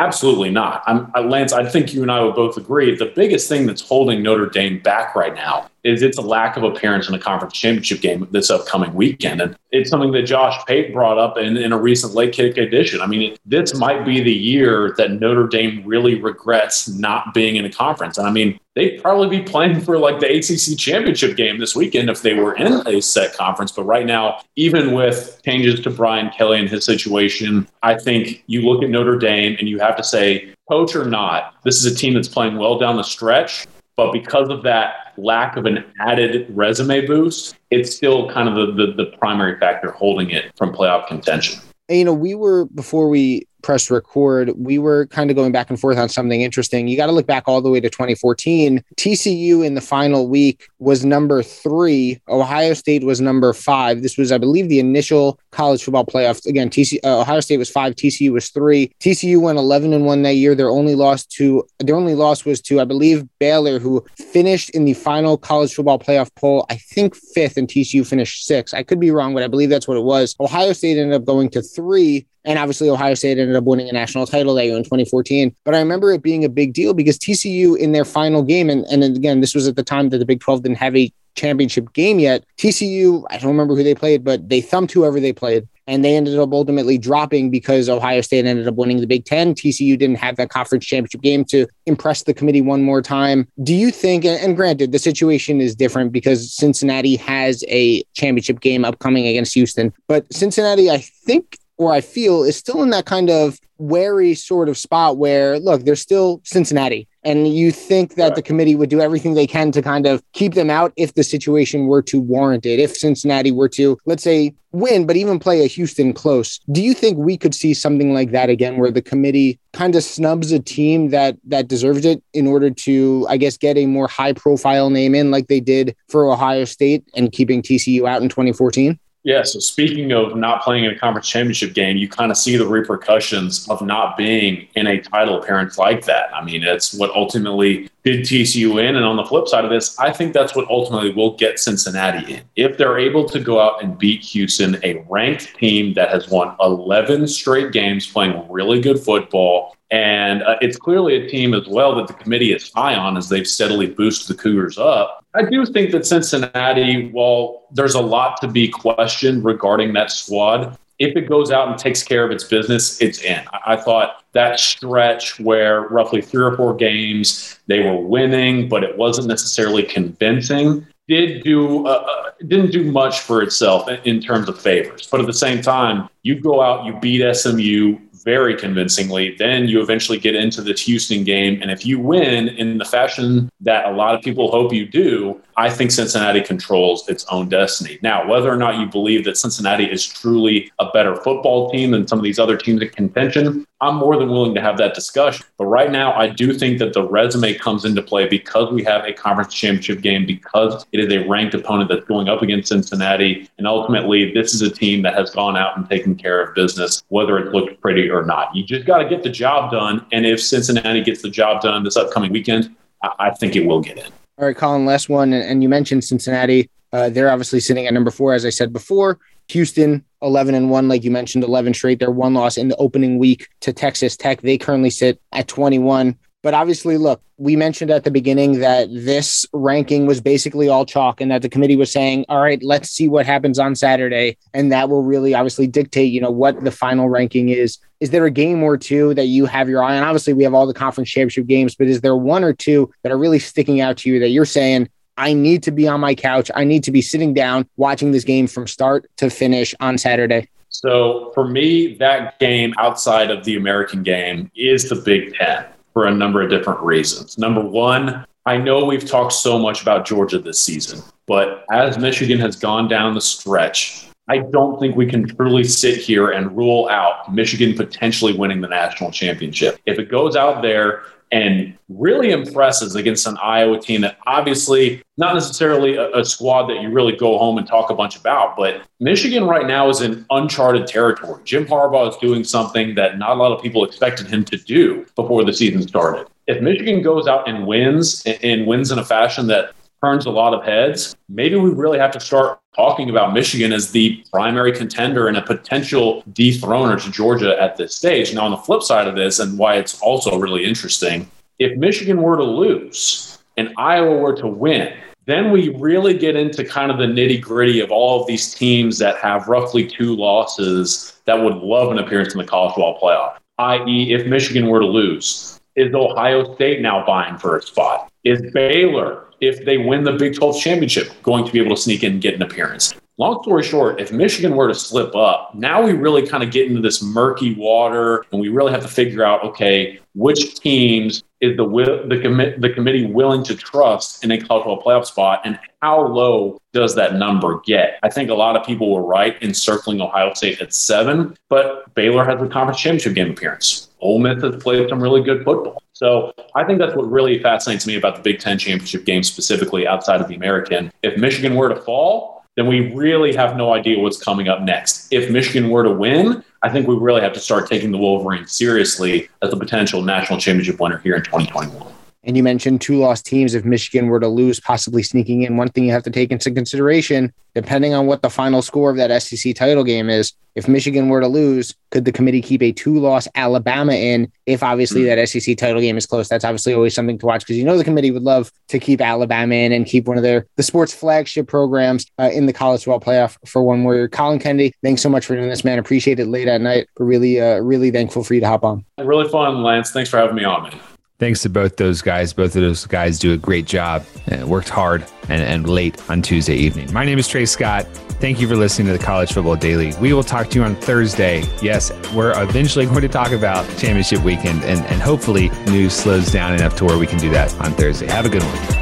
Absolutely 0.00 0.50
not. 0.50 0.82
Uh, 0.86 1.20
Lance, 1.20 1.52
I 1.52 1.68
think 1.68 1.92
you 1.92 2.00
and 2.00 2.10
I 2.10 2.22
would 2.22 2.34
both 2.34 2.56
agree. 2.56 2.96
The 2.96 3.12
biggest 3.14 3.46
thing 3.46 3.66
that's 3.66 3.86
holding 3.86 4.22
Notre 4.22 4.46
Dame 4.46 4.78
back 4.78 5.14
right 5.14 5.34
now 5.34 5.68
is 5.84 6.00
its 6.00 6.16
a 6.16 6.22
lack 6.22 6.56
of 6.56 6.62
appearance 6.62 7.08
in 7.08 7.14
a 7.14 7.18
conference 7.18 7.52
championship 7.52 8.00
game 8.00 8.26
this 8.30 8.50
upcoming 8.50 8.94
weekend. 8.94 9.42
And 9.42 9.54
it's 9.70 9.90
something 9.90 10.12
that 10.12 10.22
Josh 10.22 10.64
Pate 10.64 10.94
brought 10.94 11.18
up 11.18 11.36
in, 11.36 11.58
in 11.58 11.72
a 11.72 11.78
recent 11.78 12.14
late 12.14 12.32
kick 12.32 12.56
edition. 12.56 13.02
I 13.02 13.06
mean, 13.06 13.36
this 13.44 13.74
might 13.74 14.06
be 14.06 14.22
the 14.22 14.32
year 14.32 14.94
that 14.96 15.10
Notre 15.20 15.46
Dame 15.46 15.82
really 15.84 16.14
regrets 16.14 16.88
not 16.88 17.34
being 17.34 17.56
in 17.56 17.66
a 17.66 17.70
conference. 17.70 18.16
And 18.16 18.26
I 18.26 18.30
mean, 18.30 18.58
they'd 18.74 19.00
probably 19.02 19.38
be 19.38 19.44
playing 19.44 19.80
for 19.80 19.98
like 19.98 20.20
the 20.20 20.26
ACC 20.26 20.78
championship 20.78 21.36
game 21.36 21.58
this 21.58 21.76
weekend 21.76 22.08
if 22.08 22.22
they 22.22 22.34
were 22.34 22.54
in 22.54 22.86
a 22.86 23.00
set 23.00 23.34
conference. 23.34 23.72
But 23.72 23.84
right 23.84 24.06
now, 24.06 24.40
even 24.56 24.92
with 24.92 25.40
changes 25.44 25.80
to 25.80 25.90
Brian 25.90 26.30
Kelly 26.30 26.58
and 26.58 26.68
his 26.68 26.84
situation, 26.84 27.68
I 27.82 27.98
think 27.98 28.42
you 28.46 28.62
look 28.62 28.82
at 28.82 28.90
Notre 28.90 29.18
Dame 29.18 29.56
and 29.58 29.68
you 29.68 29.78
have 29.78 29.96
to 29.96 30.04
say, 30.04 30.54
coach 30.68 30.96
or 30.96 31.04
not, 31.04 31.54
this 31.64 31.84
is 31.84 31.92
a 31.92 31.94
team 31.94 32.14
that's 32.14 32.28
playing 32.28 32.56
well 32.56 32.78
down 32.78 32.96
the 32.96 33.02
stretch. 33.02 33.66
But 33.94 34.12
because 34.12 34.48
of 34.48 34.62
that 34.62 35.12
lack 35.18 35.56
of 35.58 35.66
an 35.66 35.84
added 36.00 36.46
resume 36.50 37.06
boost, 37.06 37.56
it's 37.70 37.94
still 37.94 38.30
kind 38.30 38.48
of 38.48 38.54
the, 38.54 38.86
the, 38.86 38.92
the 38.92 39.16
primary 39.18 39.58
factor 39.58 39.90
holding 39.90 40.30
it 40.30 40.50
from 40.56 40.72
playoff 40.72 41.06
contention. 41.06 41.60
And, 41.90 41.98
you 41.98 42.04
know, 42.06 42.14
we 42.14 42.34
were 42.34 42.64
before 42.66 43.10
we 43.10 43.46
press 43.62 43.90
record, 43.90 44.52
we 44.56 44.78
were 44.78 45.06
kind 45.06 45.30
of 45.30 45.36
going 45.36 45.52
back 45.52 45.70
and 45.70 45.80
forth 45.80 45.98
on 45.98 46.08
something 46.08 46.42
interesting. 46.42 46.88
You 46.88 46.96
got 46.96 47.06
to 47.06 47.12
look 47.12 47.26
back 47.26 47.44
all 47.46 47.62
the 47.62 47.70
way 47.70 47.80
to 47.80 47.88
2014. 47.88 48.82
TCU 48.96 49.64
in 49.64 49.74
the 49.74 49.80
final 49.80 50.28
week 50.28 50.68
was 50.78 51.04
number 51.04 51.42
three. 51.42 52.20
Ohio 52.28 52.74
State 52.74 53.04
was 53.04 53.20
number 53.20 53.52
five. 53.52 54.02
This 54.02 54.18
was, 54.18 54.32
I 54.32 54.38
believe, 54.38 54.68
the 54.68 54.80
initial 54.80 55.38
college 55.50 55.82
football 55.82 56.04
playoff. 56.04 56.44
Again, 56.46 56.70
TCU, 56.70 56.98
uh, 57.04 57.20
Ohio 57.20 57.40
State 57.40 57.58
was 57.58 57.70
five. 57.70 57.94
TCU 57.94 58.32
was 58.32 58.50
three. 58.50 58.92
TCU 59.00 59.40
went 59.40 59.58
11 59.58 59.92
and 59.92 60.04
one 60.04 60.22
that 60.22 60.34
year. 60.34 60.54
Their 60.54 60.70
only 60.70 60.94
loss 60.94 61.24
to 61.26 61.64
their 61.78 61.96
only 61.96 62.14
loss 62.14 62.44
was 62.44 62.60
to, 62.62 62.80
I 62.80 62.84
believe, 62.84 63.24
Baylor, 63.38 63.78
who 63.78 64.04
finished 64.16 64.70
in 64.70 64.84
the 64.84 64.94
final 64.94 65.36
college 65.36 65.74
football 65.74 65.98
playoff 65.98 66.30
poll. 66.36 66.66
I 66.70 66.76
think 66.76 67.14
fifth, 67.14 67.56
and 67.56 67.68
TCU 67.68 68.06
finished 68.06 68.46
sixth. 68.46 68.74
I 68.74 68.82
could 68.82 69.00
be 69.00 69.10
wrong, 69.10 69.34
but 69.34 69.42
I 69.42 69.48
believe 69.48 69.70
that's 69.70 69.88
what 69.88 69.96
it 69.96 70.04
was. 70.04 70.34
Ohio 70.40 70.72
State 70.72 70.98
ended 70.98 71.14
up 71.14 71.24
going 71.24 71.48
to 71.50 71.62
three 71.62 72.26
and 72.44 72.58
obviously, 72.58 72.90
Ohio 72.90 73.14
State 73.14 73.38
ended 73.38 73.56
up 73.56 73.64
winning 73.64 73.88
a 73.88 73.92
national 73.92 74.26
title 74.26 74.54
that 74.54 74.64
year 74.64 74.76
in 74.76 74.82
2014. 74.82 75.54
But 75.64 75.74
I 75.74 75.78
remember 75.78 76.12
it 76.12 76.22
being 76.22 76.44
a 76.44 76.48
big 76.48 76.72
deal 76.72 76.92
because 76.94 77.18
TCU 77.18 77.76
in 77.76 77.92
their 77.92 78.04
final 78.04 78.42
game, 78.42 78.68
and, 78.68 78.84
and 78.86 79.04
again, 79.04 79.40
this 79.40 79.54
was 79.54 79.68
at 79.68 79.76
the 79.76 79.82
time 79.84 80.08
that 80.08 80.18
the 80.18 80.26
Big 80.26 80.40
12 80.40 80.62
didn't 80.62 80.78
have 80.78 80.96
a 80.96 81.12
championship 81.34 81.92
game 81.92 82.18
yet. 82.18 82.44
TCU, 82.58 83.24
I 83.30 83.38
don't 83.38 83.50
remember 83.50 83.74
who 83.74 83.82
they 83.82 83.94
played, 83.94 84.24
but 84.24 84.48
they 84.48 84.60
thumped 84.60 84.92
whoever 84.92 85.20
they 85.20 85.32
played. 85.32 85.68
And 85.88 86.04
they 86.04 86.14
ended 86.14 86.38
up 86.38 86.52
ultimately 86.52 86.96
dropping 86.96 87.50
because 87.50 87.88
Ohio 87.88 88.20
State 88.20 88.44
ended 88.44 88.68
up 88.68 88.76
winning 88.76 89.00
the 89.00 89.06
Big 89.06 89.24
Ten. 89.24 89.52
TCU 89.52 89.98
didn't 89.98 90.16
have 90.16 90.36
that 90.36 90.48
conference 90.48 90.86
championship 90.86 91.22
game 91.22 91.44
to 91.46 91.66
impress 91.86 92.22
the 92.22 92.32
committee 92.32 92.60
one 92.60 92.82
more 92.82 93.02
time. 93.02 93.48
Do 93.64 93.74
you 93.74 93.90
think, 93.90 94.24
and 94.24 94.54
granted, 94.54 94.92
the 94.92 95.00
situation 95.00 95.60
is 95.60 95.74
different 95.74 96.12
because 96.12 96.52
Cincinnati 96.52 97.16
has 97.16 97.64
a 97.66 98.04
championship 98.14 98.60
game 98.60 98.84
upcoming 98.84 99.26
against 99.26 99.54
Houston, 99.54 99.92
but 100.06 100.32
Cincinnati, 100.32 100.88
I 100.88 100.98
think, 100.98 101.58
or 101.78 101.92
I 101.92 102.00
feel 102.00 102.42
is 102.42 102.56
still 102.56 102.82
in 102.82 102.90
that 102.90 103.06
kind 103.06 103.30
of 103.30 103.58
wary 103.78 104.34
sort 104.34 104.68
of 104.68 104.78
spot 104.78 105.16
where, 105.16 105.58
look, 105.58 105.84
they're 105.84 105.96
still 105.96 106.40
Cincinnati. 106.44 107.08
And 107.24 107.48
you 107.48 107.70
think 107.70 108.14
that 108.14 108.28
right. 108.28 108.34
the 108.34 108.42
committee 108.42 108.74
would 108.74 108.90
do 108.90 109.00
everything 109.00 109.34
they 109.34 109.46
can 109.46 109.72
to 109.72 109.82
kind 109.82 110.06
of 110.06 110.22
keep 110.32 110.54
them 110.54 110.70
out 110.70 110.92
if 110.96 111.14
the 111.14 111.22
situation 111.22 111.86
were 111.86 112.02
to 112.02 112.20
warrant 112.20 112.66
it. 112.66 112.80
If 112.80 112.96
Cincinnati 112.96 113.52
were 113.52 113.68
to, 113.70 113.98
let's 114.06 114.22
say, 114.22 114.54
win, 114.72 115.06
but 115.06 115.16
even 115.16 115.38
play 115.38 115.64
a 115.64 115.68
Houston 115.68 116.12
close, 116.12 116.58
do 116.70 116.82
you 116.82 116.94
think 116.94 117.18
we 117.18 117.36
could 117.36 117.54
see 117.54 117.74
something 117.74 118.12
like 118.12 118.30
that 118.32 118.50
again, 118.50 118.78
where 118.78 118.90
the 118.90 119.02
committee 119.02 119.58
kind 119.72 119.94
of 119.94 120.02
snubs 120.02 120.50
a 120.50 120.58
team 120.58 121.10
that 121.10 121.36
that 121.46 121.68
deserves 121.68 122.04
it 122.04 122.22
in 122.32 122.46
order 122.46 122.70
to, 122.70 123.26
I 123.28 123.36
guess, 123.36 123.56
get 123.56 123.76
a 123.76 123.86
more 123.86 124.08
high 124.08 124.32
profile 124.32 124.90
name 124.90 125.14
in, 125.14 125.30
like 125.30 125.46
they 125.46 125.60
did 125.60 125.94
for 126.08 126.30
Ohio 126.30 126.64
State 126.64 127.04
and 127.14 127.30
keeping 127.30 127.62
TCU 127.62 128.08
out 128.08 128.22
in 128.22 128.28
2014? 128.28 128.98
Yeah. 129.24 129.42
So 129.44 129.60
speaking 129.60 130.12
of 130.12 130.36
not 130.36 130.62
playing 130.62 130.84
in 130.84 130.90
a 130.90 130.98
conference 130.98 131.28
championship 131.28 131.74
game, 131.74 131.96
you 131.96 132.08
kind 132.08 132.32
of 132.32 132.36
see 132.36 132.56
the 132.56 132.66
repercussions 132.66 133.68
of 133.68 133.80
not 133.80 134.16
being 134.16 134.66
in 134.74 134.88
a 134.88 135.00
title 135.00 135.40
appearance 135.40 135.78
like 135.78 136.04
that. 136.06 136.34
I 136.34 136.44
mean, 136.44 136.64
it's 136.64 136.92
what 136.92 137.10
ultimately 137.14 137.88
did 138.02 138.20
TCU 138.22 138.82
in. 138.82 138.96
And 138.96 139.04
on 139.04 139.16
the 139.16 139.24
flip 139.24 139.46
side 139.46 139.64
of 139.64 139.70
this, 139.70 139.96
I 139.98 140.12
think 140.12 140.32
that's 140.32 140.56
what 140.56 140.68
ultimately 140.68 141.12
will 141.12 141.36
get 141.36 141.60
Cincinnati 141.60 142.34
in. 142.34 142.42
If 142.56 142.76
they're 142.78 142.98
able 142.98 143.28
to 143.28 143.38
go 143.38 143.60
out 143.60 143.82
and 143.82 143.96
beat 143.96 144.22
Houston, 144.22 144.80
a 144.82 145.04
ranked 145.08 145.54
team 145.56 145.94
that 145.94 146.10
has 146.10 146.28
won 146.28 146.56
11 146.60 147.28
straight 147.28 147.70
games 147.70 148.10
playing 148.10 148.44
really 148.50 148.80
good 148.80 148.98
football. 148.98 149.76
And 149.92 150.42
uh, 150.42 150.56
it's 150.62 150.78
clearly 150.78 151.16
a 151.16 151.28
team 151.28 151.52
as 151.52 151.68
well 151.68 151.94
that 151.96 152.08
the 152.08 152.14
committee 152.14 152.52
is 152.52 152.72
high 152.72 152.94
on 152.96 153.18
as 153.18 153.28
they've 153.28 153.46
steadily 153.46 153.86
boosted 153.86 154.34
the 154.34 154.42
Cougars 154.42 154.78
up. 154.78 155.22
I 155.34 155.42
do 155.44 155.66
think 155.66 155.92
that 155.92 156.06
Cincinnati, 156.06 157.10
while 157.10 157.66
there's 157.72 157.94
a 157.94 158.00
lot 158.00 158.40
to 158.40 158.48
be 158.48 158.68
questioned 158.68 159.44
regarding 159.44 159.92
that 159.92 160.10
squad, 160.10 160.78
if 160.98 161.14
it 161.14 161.28
goes 161.28 161.50
out 161.50 161.68
and 161.68 161.76
takes 161.76 162.02
care 162.02 162.24
of 162.24 162.30
its 162.30 162.44
business, 162.44 163.02
it's 163.02 163.20
in. 163.22 163.42
I 163.66 163.76
thought 163.76 164.24
that 164.32 164.58
stretch 164.58 165.38
where 165.38 165.82
roughly 165.82 166.22
three 166.22 166.42
or 166.42 166.56
four 166.56 166.74
games 166.74 167.58
they 167.66 167.80
were 167.80 168.00
winning, 168.00 168.70
but 168.70 168.84
it 168.84 168.96
wasn't 168.96 169.28
necessarily 169.28 169.82
convincing, 169.82 170.86
did 171.08 171.42
do 171.42 171.86
uh, 171.86 171.90
uh 171.90 172.30
didn't 172.46 172.70
do 172.70 172.90
much 172.90 173.20
for 173.20 173.42
itself 173.42 173.88
in 174.04 174.20
terms 174.20 174.48
of 174.48 174.58
favors. 174.58 175.06
But 175.10 175.20
at 175.20 175.26
the 175.26 175.32
same 175.32 175.60
time, 175.60 176.08
you 176.22 176.40
go 176.40 176.62
out, 176.62 176.86
you 176.86 176.98
beat 177.00 177.22
SMU, 177.34 177.98
very 178.24 178.56
convincingly. 178.56 179.34
Then 179.38 179.68
you 179.68 179.82
eventually 179.82 180.18
get 180.18 180.34
into 180.34 180.62
the 180.62 180.72
Houston 180.72 181.24
game. 181.24 181.60
And 181.60 181.70
if 181.70 181.84
you 181.84 181.98
win 181.98 182.48
in 182.48 182.78
the 182.78 182.84
fashion 182.84 183.50
that 183.60 183.86
a 183.86 183.90
lot 183.92 184.14
of 184.14 184.22
people 184.22 184.50
hope 184.50 184.72
you 184.72 184.86
do, 184.86 185.40
I 185.56 185.68
think 185.68 185.90
Cincinnati 185.90 186.40
controls 186.40 187.08
its 187.08 187.26
own 187.30 187.48
destiny. 187.48 187.98
Now, 188.02 188.26
whether 188.26 188.50
or 188.50 188.56
not 188.56 188.78
you 188.78 188.86
believe 188.86 189.24
that 189.24 189.36
Cincinnati 189.36 189.84
is 189.84 190.06
truly 190.06 190.72
a 190.78 190.86
better 190.92 191.14
football 191.16 191.70
team 191.70 191.90
than 191.90 192.06
some 192.06 192.18
of 192.18 192.24
these 192.24 192.38
other 192.38 192.56
teams 192.56 192.80
in 192.80 192.88
contention, 192.88 193.66
I'm 193.82 193.96
more 193.96 194.16
than 194.16 194.30
willing 194.30 194.54
to 194.54 194.60
have 194.60 194.78
that 194.78 194.94
discussion. 194.94 195.44
But 195.58 195.66
right 195.66 195.90
now, 195.90 196.14
I 196.14 196.28
do 196.28 196.54
think 196.54 196.78
that 196.78 196.92
the 196.92 197.02
resume 197.02 197.54
comes 197.54 197.84
into 197.84 198.00
play 198.00 198.28
because 198.28 198.72
we 198.72 198.84
have 198.84 199.04
a 199.04 199.12
conference 199.12 199.52
championship 199.52 200.00
game, 200.00 200.24
because 200.24 200.86
it 200.92 201.00
is 201.00 201.12
a 201.12 201.28
ranked 201.28 201.54
opponent 201.54 201.90
that's 201.90 202.06
going 202.06 202.28
up 202.28 202.42
against 202.42 202.68
Cincinnati. 202.68 203.50
And 203.58 203.66
ultimately, 203.66 204.32
this 204.32 204.54
is 204.54 204.62
a 204.62 204.70
team 204.70 205.02
that 205.02 205.14
has 205.14 205.30
gone 205.30 205.56
out 205.56 205.76
and 205.76 205.88
taken 205.88 206.14
care 206.14 206.40
of 206.40 206.54
business, 206.54 207.02
whether 207.08 207.38
it 207.38 207.52
looked 207.52 207.80
pretty 207.80 208.08
or 208.12 208.24
not. 208.24 208.54
You 208.54 208.64
just 208.64 208.86
got 208.86 208.98
to 208.98 209.08
get 209.08 209.22
the 209.22 209.30
job 209.30 209.70
done. 209.70 210.06
And 210.12 210.26
if 210.26 210.42
Cincinnati 210.42 211.02
gets 211.02 211.22
the 211.22 211.30
job 211.30 211.62
done 211.62 211.82
this 211.84 211.96
upcoming 211.96 212.32
weekend, 212.32 212.74
I 213.18 213.30
think 213.30 213.56
it 213.56 213.66
will 213.66 213.80
get 213.80 213.98
in. 213.98 214.06
All 214.38 214.46
right, 214.46 214.56
Collin, 214.56 214.86
last 214.86 215.08
one. 215.08 215.32
And 215.32 215.62
you 215.62 215.68
mentioned 215.68 216.04
Cincinnati. 216.04 216.70
Uh, 216.92 217.08
they're 217.08 217.30
obviously 217.30 217.60
sitting 217.60 217.86
at 217.86 217.94
number 217.94 218.10
four, 218.10 218.34
as 218.34 218.44
I 218.44 218.50
said 218.50 218.72
before. 218.72 219.18
Houston, 219.48 220.04
11 220.22 220.54
and 220.54 220.70
1 220.70 220.88
like 220.88 221.04
you 221.04 221.10
mentioned 221.10 221.44
11 221.44 221.74
straight 221.74 221.98
their 221.98 222.10
one 222.10 222.32
loss 222.32 222.56
in 222.56 222.68
the 222.68 222.76
opening 222.76 223.18
week 223.18 223.48
to 223.60 223.72
Texas 223.72 224.16
Tech 224.16 224.40
they 224.40 224.56
currently 224.56 224.88
sit 224.88 225.20
at 225.32 225.48
21 225.48 226.16
but 226.42 226.54
obviously 226.54 226.98
look 226.98 227.22
we 227.38 227.56
mentioned 227.56 227.90
at 227.90 228.04
the 228.04 228.10
beginning 228.10 228.60
that 228.60 228.88
this 228.90 229.46
ranking 229.52 230.06
was 230.06 230.20
basically 230.20 230.68
all 230.68 230.84
chalk 230.84 231.20
and 231.20 231.30
that 231.30 231.42
the 231.42 231.48
committee 231.48 231.76
was 231.76 231.90
saying 231.90 232.24
all 232.28 232.40
right 232.40 232.62
let's 232.62 232.90
see 232.90 233.08
what 233.08 233.24
happens 233.26 233.58
on 233.58 233.74
Saturday 233.74 234.36
and 234.52 234.70
that 234.70 234.88
will 234.88 235.02
really 235.02 235.34
obviously 235.34 235.66
dictate 235.66 236.12
you 236.12 236.20
know 236.20 236.30
what 236.30 236.62
the 236.62 236.70
final 236.70 237.08
ranking 237.08 237.48
is 237.48 237.78
is 238.00 238.10
there 238.10 238.26
a 238.26 238.30
game 238.30 238.62
or 238.62 238.76
two 238.76 239.14
that 239.14 239.26
you 239.26 239.46
have 239.46 239.68
your 239.68 239.82
eye 239.82 239.96
on 239.96 240.02
obviously 240.02 240.32
we 240.32 240.44
have 240.44 240.54
all 240.54 240.66
the 240.66 240.74
conference 240.74 241.08
championship 241.08 241.46
games 241.46 241.74
but 241.74 241.86
is 241.86 242.00
there 242.00 242.16
one 242.16 242.44
or 242.44 242.52
two 242.52 242.90
that 243.02 243.12
are 243.12 243.18
really 243.18 243.38
sticking 243.38 243.80
out 243.80 243.96
to 243.96 244.10
you 244.10 244.18
that 244.18 244.28
you're 244.28 244.44
saying 244.44 244.88
I 245.18 245.34
need 245.34 245.62
to 245.64 245.70
be 245.70 245.86
on 245.86 246.00
my 246.00 246.14
couch. 246.14 246.50
I 246.54 246.64
need 246.64 246.84
to 246.84 246.90
be 246.90 247.02
sitting 247.02 247.34
down 247.34 247.68
watching 247.76 248.12
this 248.12 248.24
game 248.24 248.46
from 248.46 248.66
start 248.66 249.06
to 249.18 249.28
finish 249.28 249.74
on 249.78 249.98
Saturday. 249.98 250.48
So 250.70 251.30
for 251.34 251.46
me, 251.46 251.96
that 251.96 252.38
game 252.38 252.72
outside 252.78 253.30
of 253.30 253.44
the 253.44 253.56
American 253.56 254.02
game 254.02 254.50
is 254.56 254.88
the 254.88 254.96
Big 254.96 255.34
Ten 255.34 255.66
for 255.92 256.06
a 256.06 256.14
number 256.14 256.42
of 256.42 256.50
different 256.50 256.80
reasons. 256.80 257.38
Number 257.38 257.60
one, 257.60 258.24
I 258.46 258.56
know 258.56 258.84
we've 258.84 259.08
talked 259.08 259.34
so 259.34 259.58
much 259.58 259.82
about 259.82 260.04
Georgia 260.04 260.38
this 260.38 260.58
season, 260.58 261.00
but 261.26 261.64
as 261.70 261.98
Michigan 261.98 262.38
has 262.40 262.56
gone 262.56 262.88
down 262.88 263.14
the 263.14 263.20
stretch, 263.20 264.08
I 264.28 264.38
don't 264.38 264.78
think 264.80 264.96
we 264.96 265.06
can 265.06 265.26
truly 265.26 265.64
sit 265.64 265.98
here 265.98 266.30
and 266.30 266.56
rule 266.56 266.88
out 266.88 267.32
Michigan 267.32 267.76
potentially 267.76 268.32
winning 268.32 268.60
the 268.60 268.68
national 268.68 269.10
championship. 269.10 269.78
If 269.86 269.98
it 269.98 270.10
goes 270.10 270.36
out 270.36 270.62
there 270.62 271.04
and 271.32 271.76
really 271.88 272.30
impresses 272.30 272.94
against 272.94 273.26
an 273.26 273.38
Iowa 273.42 273.80
team 273.80 274.02
that 274.02 274.18
obviously 274.26 275.02
not 275.16 275.34
necessarily 275.34 275.96
a, 275.96 276.10
a, 276.18 276.24
squad 276.24 276.66
that 276.66 276.82
you 276.82 276.90
really 276.90 277.16
go 277.16 277.38
home 277.38 277.56
and 277.56 277.66
talk 277.66 277.90
a 277.90 277.94
bunch 277.94 278.16
about, 278.16 278.54
but 278.56 278.82
Michigan 279.00 279.44
right 279.44 279.66
now 279.66 279.88
is 279.88 280.02
in 280.02 280.26
uncharted 280.30 280.86
territory. 280.86 281.40
Jim 281.44 281.64
Harbaugh 281.64 282.10
is 282.10 282.16
doing 282.18 282.44
something 282.44 282.94
that 282.96 283.18
not 283.18 283.30
a 283.30 283.40
lot 283.40 283.50
of 283.50 283.62
people 283.62 283.82
expected 283.84 284.26
him 284.26 284.44
to 284.44 284.58
do 284.58 285.06
before 285.16 285.42
the 285.44 285.52
season 285.52 285.86
started. 285.88 286.26
If 286.46 286.60
Michigan 286.60 287.02
goes 287.02 287.26
out 287.26 287.48
and 287.48 287.66
wins 287.66 288.22
and 288.42 288.66
wins 288.66 288.90
in 288.90 288.98
a 288.98 289.04
fashion 289.04 289.46
that 289.46 289.72
turns 290.04 290.26
a 290.26 290.30
lot 290.30 290.52
of 290.52 290.64
heads, 290.64 291.16
maybe 291.28 291.56
we 291.56 291.70
really 291.70 291.98
have 291.98 292.10
to 292.12 292.20
start 292.20 292.58
talking 292.74 293.10
about 293.10 293.34
Michigan 293.34 293.72
as 293.72 293.90
the 293.90 294.24
primary 294.30 294.72
contender 294.72 295.28
and 295.28 295.36
a 295.36 295.42
potential 295.42 296.22
dethroner 296.32 297.02
to 297.02 297.10
Georgia 297.10 297.60
at 297.60 297.76
this 297.76 297.94
stage. 297.94 298.34
Now, 298.34 298.44
on 298.44 298.50
the 298.50 298.56
flip 298.56 298.82
side 298.82 299.06
of 299.06 299.14
this, 299.14 299.38
and 299.40 299.58
why 299.58 299.76
it's 299.76 300.00
also 300.00 300.38
really 300.38 300.64
interesting, 300.64 301.30
if 301.58 301.76
Michigan 301.76 302.22
were 302.22 302.36
to 302.36 302.44
lose 302.44 303.38
and 303.56 303.72
Iowa 303.76 304.16
were 304.16 304.34
to 304.36 304.46
win, 304.46 304.94
then 305.26 305.52
we 305.52 305.68
really 305.76 306.16
get 306.16 306.34
into 306.34 306.64
kind 306.64 306.90
of 306.90 306.98
the 306.98 307.04
nitty 307.04 307.40
gritty 307.40 307.80
of 307.80 307.92
all 307.92 308.20
of 308.20 308.26
these 308.26 308.54
teams 308.54 308.98
that 308.98 309.16
have 309.18 309.48
roughly 309.48 309.86
two 309.86 310.16
losses 310.16 311.20
that 311.26 311.34
would 311.34 311.56
love 311.56 311.92
an 311.92 311.98
appearance 311.98 312.32
in 312.32 312.38
the 312.38 312.44
college 312.44 312.74
football 312.74 312.98
playoff. 313.00 313.36
I.e., 313.58 314.12
if 314.12 314.26
Michigan 314.26 314.66
were 314.66 314.80
to 314.80 314.86
lose, 314.86 315.60
is 315.76 315.94
Ohio 315.94 316.54
State 316.54 316.80
now 316.80 317.04
vying 317.04 317.38
for 317.38 317.56
a 317.56 317.62
spot? 317.62 318.10
Is 318.24 318.42
Baylor 318.52 319.26
if 319.42 319.64
they 319.64 319.76
win 319.76 320.04
the 320.04 320.12
Big 320.12 320.34
12 320.36 320.60
championship, 320.60 321.10
going 321.22 321.44
to 321.44 321.52
be 321.52 321.58
able 321.58 321.74
to 321.74 321.82
sneak 321.82 322.04
in 322.04 322.12
and 322.12 322.22
get 322.22 322.34
an 322.34 322.42
appearance. 322.42 322.94
Long 323.18 323.42
story 323.42 323.62
short, 323.62 324.00
if 324.00 324.10
Michigan 324.10 324.56
were 324.56 324.68
to 324.68 324.74
slip 324.74 325.14
up, 325.14 325.54
now 325.54 325.82
we 325.82 325.92
really 325.92 326.26
kind 326.26 326.42
of 326.42 326.50
get 326.50 326.66
into 326.68 326.80
this 326.80 327.02
murky 327.02 327.54
water 327.54 328.24
and 328.32 328.40
we 328.40 328.48
really 328.48 328.72
have 328.72 328.82
to 328.82 328.88
figure 328.88 329.22
out 329.22 329.44
okay, 329.44 330.00
which 330.14 330.60
teams 330.60 331.22
is 331.40 331.56
the 331.56 331.66
the, 332.08 332.16
commi- 332.16 332.58
the 332.60 332.70
committee 332.70 333.04
willing 333.04 333.42
to 333.44 333.54
trust 333.54 334.24
in 334.24 334.30
a 334.30 334.38
college 334.38 334.64
football 334.64 334.82
playoff 334.82 335.04
spot 335.04 335.42
and 335.44 335.58
how 335.82 336.00
low 336.00 336.58
does 336.72 336.94
that 336.94 337.16
number 337.16 337.60
get? 337.66 337.98
I 338.02 338.08
think 338.08 338.30
a 338.30 338.34
lot 338.34 338.56
of 338.56 338.64
people 338.64 338.90
were 338.94 339.02
right 339.02 339.40
in 339.42 339.52
circling 339.52 340.00
Ohio 340.00 340.32
State 340.32 340.60
at 340.62 340.72
seven, 340.72 341.36
but 341.48 341.92
Baylor 341.94 342.24
has 342.24 342.40
a 342.40 342.46
conference 342.46 342.80
championship 342.80 343.14
game 343.14 343.30
appearance. 343.30 343.90
Ole 344.02 344.18
Miss 344.18 344.42
has 344.42 344.56
played 344.56 344.88
some 344.88 345.00
really 345.00 345.22
good 345.22 345.44
football. 345.44 345.82
So 345.92 346.32
I 346.54 346.64
think 346.64 346.80
that's 346.80 346.94
what 346.94 347.10
really 347.10 347.40
fascinates 347.40 347.86
me 347.86 347.94
about 347.94 348.16
the 348.16 348.22
Big 348.22 348.40
Ten 348.40 348.58
championship 348.58 349.04
game, 349.04 349.22
specifically 349.22 349.86
outside 349.86 350.20
of 350.20 350.28
the 350.28 350.34
American. 350.34 350.92
If 351.02 351.16
Michigan 351.16 351.54
were 351.54 351.68
to 351.68 351.76
fall, 351.76 352.44
then 352.56 352.66
we 352.66 352.92
really 352.92 353.34
have 353.34 353.56
no 353.56 353.72
idea 353.72 353.98
what's 353.98 354.22
coming 354.22 354.48
up 354.48 354.62
next. 354.62 355.10
If 355.12 355.30
Michigan 355.30 355.70
were 355.70 355.84
to 355.84 355.92
win, 355.92 356.44
I 356.62 356.68
think 356.68 356.86
we 356.86 356.96
really 356.96 357.22
have 357.22 357.32
to 357.34 357.40
start 357.40 357.68
taking 357.68 357.92
the 357.92 357.98
Wolverines 357.98 358.52
seriously 358.52 359.28
as 359.40 359.50
the 359.50 359.56
potential 359.56 360.02
national 360.02 360.38
championship 360.38 360.80
winner 360.80 360.98
here 360.98 361.14
in 361.14 361.22
2021. 361.22 362.01
And 362.24 362.36
you 362.36 362.42
mentioned 362.42 362.80
two 362.80 362.96
lost 362.96 363.26
teams 363.26 363.54
if 363.54 363.64
Michigan 363.64 364.06
were 364.06 364.20
to 364.20 364.28
lose, 364.28 364.60
possibly 364.60 365.02
sneaking 365.02 365.42
in. 365.42 365.56
One 365.56 365.68
thing 365.68 365.84
you 365.84 365.92
have 365.92 366.04
to 366.04 366.10
take 366.10 366.30
into 366.30 366.50
consideration, 366.50 367.32
depending 367.54 367.94
on 367.94 368.06
what 368.06 368.22
the 368.22 368.30
final 368.30 368.62
score 368.62 368.90
of 368.90 368.96
that 368.96 369.22
SEC 369.22 369.54
title 369.56 369.82
game 369.82 370.08
is, 370.08 370.32
if 370.54 370.68
Michigan 370.68 371.08
were 371.08 371.20
to 371.20 371.28
lose, 371.28 371.74
could 371.90 372.04
the 372.04 372.12
committee 372.12 372.42
keep 372.42 372.62
a 372.62 372.72
two 372.72 372.98
loss 372.98 373.26
Alabama 373.34 373.94
in 373.94 374.30
if 374.46 374.62
obviously 374.62 375.02
mm-hmm. 375.02 375.16
that 375.16 375.28
SEC 375.28 375.56
title 375.56 375.80
game 375.80 375.96
is 375.96 376.06
close? 376.06 376.28
That's 376.28 376.44
obviously 376.44 376.74
always 376.74 376.94
something 376.94 377.18
to 377.18 377.26
watch 377.26 377.40
because 377.40 377.56
you 377.56 377.64
know 377.64 377.78
the 377.78 377.84
committee 377.84 378.10
would 378.10 378.22
love 378.22 378.52
to 378.68 378.78
keep 378.78 379.00
Alabama 379.00 379.54
in 379.54 379.72
and 379.72 379.86
keep 379.86 380.06
one 380.06 380.16
of 380.16 380.22
their 380.22 380.46
the 380.56 380.62
sports 380.62 380.94
flagship 380.94 381.48
programs 381.48 382.06
uh, 382.18 382.30
in 382.32 382.46
the 382.46 382.52
college 382.52 382.84
football 382.84 383.00
playoff 383.00 383.36
for 383.46 383.62
one 383.62 383.80
more 383.80 383.94
year. 383.94 384.08
Collin 384.08 384.38
Kennedy, 384.38 384.74
thanks 384.82 385.02
so 385.02 385.08
much 385.08 385.24
for 385.24 385.34
doing 385.34 385.48
this, 385.48 385.64
man. 385.64 385.78
Appreciate 385.78 386.20
it 386.20 386.26
late 386.26 386.48
at 386.48 386.60
night. 386.60 386.86
We're 386.98 387.06
really, 387.06 387.40
uh, 387.40 387.58
really 387.60 387.90
thankful 387.90 388.22
for 388.22 388.34
you 388.34 388.40
to 388.40 388.48
hop 388.48 388.64
on. 388.64 388.84
Really 388.98 389.28
fun, 389.28 389.62
Lance. 389.62 389.90
Thanks 389.90 390.10
for 390.10 390.18
having 390.18 390.36
me 390.36 390.44
on, 390.44 390.64
man 390.64 390.91
thanks 391.18 391.42
to 391.42 391.48
both 391.48 391.76
those 391.76 392.02
guys. 392.02 392.32
Both 392.32 392.56
of 392.56 392.62
those 392.62 392.86
guys 392.86 393.18
do 393.18 393.32
a 393.32 393.36
great 393.36 393.66
job. 393.66 394.04
Uh, 394.30 394.46
worked 394.46 394.68
hard 394.68 395.04
and, 395.28 395.42
and 395.42 395.68
late 395.68 396.00
on 396.10 396.22
Tuesday 396.22 396.56
evening. 396.56 396.92
My 396.92 397.04
name 397.04 397.18
is 397.18 397.28
Trey 397.28 397.46
Scott. 397.46 397.86
Thank 398.20 398.40
you 398.40 398.48
for 398.48 398.56
listening 398.56 398.86
to 398.86 398.92
the 398.92 399.04
College 399.04 399.32
Football 399.32 399.56
Daily. 399.56 399.92
We 400.00 400.12
will 400.12 400.22
talk 400.22 400.48
to 400.50 400.58
you 400.58 400.64
on 400.64 400.76
Thursday. 400.76 401.44
Yes, 401.60 401.90
we're 402.14 402.40
eventually 402.40 402.86
going 402.86 403.02
to 403.02 403.08
talk 403.08 403.32
about 403.32 403.64
championship 403.78 404.22
weekend, 404.22 404.62
and, 404.64 404.80
and 404.86 405.02
hopefully 405.02 405.48
news 405.66 405.92
slows 405.92 406.30
down 406.30 406.54
enough 406.54 406.76
to 406.76 406.84
where 406.84 406.98
we 406.98 407.06
can 407.06 407.18
do 407.18 407.30
that 407.30 407.52
on 407.60 407.72
Thursday. 407.72 408.06
Have 408.06 408.26
a 408.26 408.28
good 408.28 408.42
one. 408.42 408.81